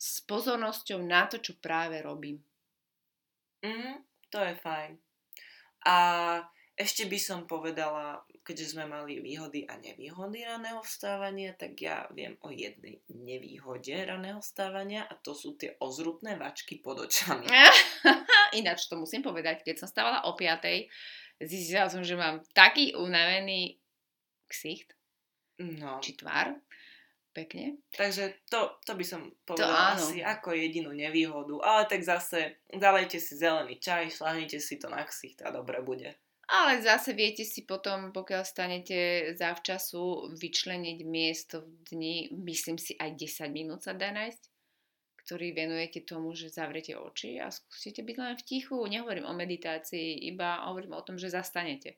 s 0.00 0.24
pozornosťou 0.24 1.04
na 1.04 1.28
to, 1.28 1.36
čo 1.44 1.60
práve 1.60 2.00
robím. 2.00 2.40
Mm, 3.60 4.00
to 4.32 4.40
je 4.40 4.54
fajn. 4.56 4.96
A 5.84 5.96
ešte 6.80 7.04
by 7.04 7.18
som 7.20 7.44
povedala, 7.44 8.24
keďže 8.40 8.72
sme 8.72 8.88
mali 8.88 9.20
výhody 9.20 9.68
a 9.68 9.76
nevýhody 9.76 10.48
raného 10.48 10.80
vstávania, 10.80 11.52
tak 11.52 11.76
ja 11.76 12.08
viem 12.16 12.40
o 12.40 12.48
jednej 12.48 13.04
nevýhode 13.12 13.92
raného 13.92 14.40
vstávania 14.40 15.04
a 15.04 15.12
to 15.20 15.36
sú 15.36 15.60
tie 15.60 15.76
ozrutné 15.76 16.40
vačky 16.40 16.80
pod 16.80 17.04
očami. 17.04 17.44
Ináč 18.60 18.88
to 18.88 18.96
musím 18.96 19.20
povedať, 19.20 19.60
keď 19.60 19.84
som 19.84 19.92
stávala 19.92 20.24
o 20.24 20.32
5. 20.32 21.44
zistila 21.44 21.92
som, 21.92 22.00
že 22.00 22.16
mám 22.16 22.40
taký 22.56 22.96
unavený 22.96 23.76
ksicht, 24.48 24.96
no. 25.60 26.00
či 26.00 26.16
tvár, 26.16 26.56
Pekne. 27.30 27.78
Takže 27.94 28.42
to, 28.50 28.82
to 28.82 28.98
by 28.98 29.06
som 29.06 29.30
povedala 29.46 29.94
to 29.94 30.02
asi 30.02 30.18
ako 30.18 30.50
jedinú 30.50 30.90
nevýhodu. 30.90 31.62
Ale 31.62 31.86
tak 31.86 32.02
zase 32.02 32.58
zalejte 32.66 33.22
si 33.22 33.38
zelený 33.38 33.78
čaj, 33.78 34.10
šlahnite 34.10 34.58
si 34.58 34.82
to 34.82 34.90
na 34.90 35.06
ksicht 35.06 35.46
a 35.46 35.54
dobre 35.54 35.78
bude. 35.78 36.18
Ale 36.50 36.82
zase 36.82 37.14
viete 37.14 37.46
si 37.46 37.62
potom, 37.62 38.10
pokiaľ 38.10 38.42
stanete 38.42 38.98
zavčasu, 39.38 40.34
vyčleniť 40.34 40.98
miesto 41.06 41.62
v 41.62 41.70
dni, 41.94 42.16
myslím 42.42 42.74
si 42.74 42.98
aj 42.98 43.14
10 43.14 43.54
minút 43.54 43.86
sa 43.86 43.94
dá 43.94 44.10
nájsť, 44.10 44.42
ktorý 45.22 45.54
venujete 45.54 46.02
tomu, 46.02 46.34
že 46.34 46.50
zavrete 46.50 46.98
oči 46.98 47.38
a 47.38 47.54
skúsite 47.54 48.02
byť 48.02 48.16
len 48.18 48.34
v 48.34 48.42
tichu. 48.42 48.74
Nehovorím 48.82 49.30
o 49.30 49.38
meditácii, 49.38 50.26
iba 50.26 50.66
hovorím 50.66 50.98
o 50.98 51.04
tom, 51.06 51.22
že 51.22 51.30
zastanete. 51.30 51.94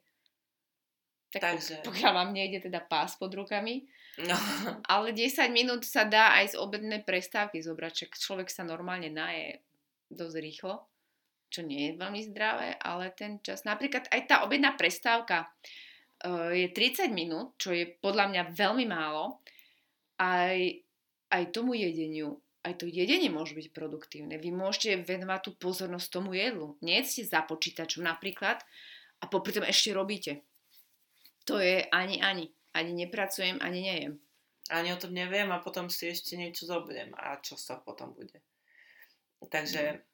Tak 1.32 1.40
Takže... 1.40 1.74
pokiaľ 1.88 2.12
vám 2.12 2.30
nejde 2.36 2.68
teda 2.68 2.84
pás 2.84 3.16
pod 3.16 3.32
rukami. 3.32 3.88
No. 4.20 4.36
Ale 4.92 5.16
10 5.16 5.48
minút 5.48 5.88
sa 5.88 6.04
dá 6.04 6.36
aj 6.36 6.52
z 6.52 6.60
obednej 6.60 7.00
prestávky 7.00 7.64
zobrať, 7.64 7.92
čak 8.06 8.20
človek 8.20 8.52
sa 8.52 8.60
normálne 8.60 9.08
naje 9.08 9.64
dosť 10.12 10.36
rýchlo 10.36 10.92
čo 11.52 11.60
nie 11.60 11.92
je 11.92 12.00
veľmi 12.00 12.20
zdravé, 12.32 12.80
ale 12.80 13.12
ten 13.12 13.36
čas, 13.44 13.68
napríklad 13.68 14.08
aj 14.08 14.20
tá 14.24 14.36
obedná 14.40 14.72
prestávka 14.72 15.44
uh, 15.44 16.48
je 16.48 16.72
30 16.72 17.12
minút, 17.12 17.60
čo 17.60 17.76
je 17.76 17.84
podľa 18.00 18.32
mňa 18.32 18.42
veľmi 18.56 18.88
málo, 18.88 19.44
aj, 20.16 20.80
aj 21.28 21.42
tomu 21.52 21.76
jedeniu, 21.76 22.40
aj 22.64 22.80
to 22.80 22.88
jedenie 22.88 23.28
môže 23.28 23.52
byť 23.52 23.68
produktívne. 23.76 24.40
Vy 24.40 24.48
môžete 24.48 25.04
venovať 25.04 25.40
tú 25.44 25.50
pozornosť 25.60 26.08
tomu 26.08 26.32
jedlu. 26.32 26.80
Nie 26.80 27.04
ste 27.04 27.28
za 27.28 27.44
počítačom 27.44 28.06
napríklad 28.06 28.64
a 29.20 29.24
popri 29.28 29.52
tom 29.52 29.66
ešte 29.68 29.92
robíte. 29.92 30.46
To 31.44 31.58
je 31.58 31.86
ani 31.90 32.22
ani. 32.22 32.50
Ani 32.72 32.92
nepracujem, 32.96 33.60
ani 33.60 33.80
nejem. 33.84 34.12
Ani 34.72 34.92
o 34.92 34.96
tom 34.96 35.12
neviem 35.12 35.52
a 35.52 35.60
potom 35.60 35.92
si 35.92 36.08
ešte 36.08 36.40
niečo 36.40 36.64
zobudem. 36.64 37.12
A 37.18 37.36
čo 37.42 37.58
sa 37.58 37.76
potom 37.76 38.16
bude? 38.16 38.40
Takže 39.42 39.82
no 39.98 40.12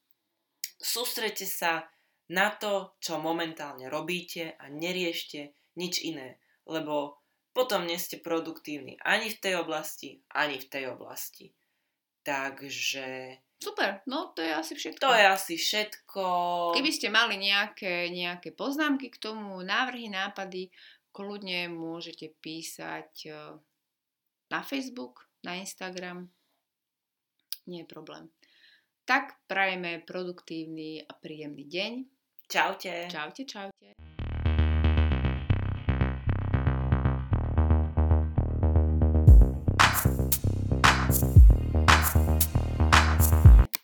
sústrete 0.78 1.44
sa 1.44 1.90
na 2.30 2.54
to, 2.54 2.94
čo 3.02 3.18
momentálne 3.18 3.90
robíte 3.90 4.54
a 4.56 4.70
neriešte 4.70 5.52
nič 5.78 6.02
iné, 6.06 6.38
lebo 6.64 7.18
potom 7.50 7.82
nie 7.86 7.98
ste 7.98 8.22
produktívni 8.22 8.94
ani 9.02 9.34
v 9.34 9.38
tej 9.42 9.54
oblasti, 9.58 10.22
ani 10.30 10.62
v 10.62 10.66
tej 10.70 10.84
oblasti. 10.94 11.50
Takže... 12.22 13.40
Super, 13.58 14.06
no 14.06 14.30
to 14.36 14.44
je 14.44 14.52
asi 14.54 14.78
všetko. 14.78 15.02
To 15.02 15.10
je 15.10 15.24
asi 15.26 15.54
všetko. 15.58 16.24
Keby 16.78 16.90
ste 16.94 17.08
mali 17.10 17.40
nejaké, 17.40 18.06
nejaké 18.12 18.54
poznámky 18.54 19.10
k 19.10 19.18
tomu, 19.18 19.58
návrhy, 19.66 20.06
nápady, 20.06 20.70
kľudne 21.18 21.74
môžete 21.74 22.30
písať 22.38 23.10
eh, 23.26 23.58
na 24.54 24.60
Facebook, 24.62 25.26
na 25.42 25.58
Instagram. 25.58 26.30
Nie 27.66 27.82
je 27.82 27.90
problém. 27.90 28.30
Tak 29.02 29.42
prajeme 29.50 30.06
produktívny 30.06 31.02
a 31.02 31.12
príjemný 31.18 31.66
deň. 31.66 31.92
Čaute. 32.48 33.10
Čaute, 33.10 33.42
čaute. 33.44 33.97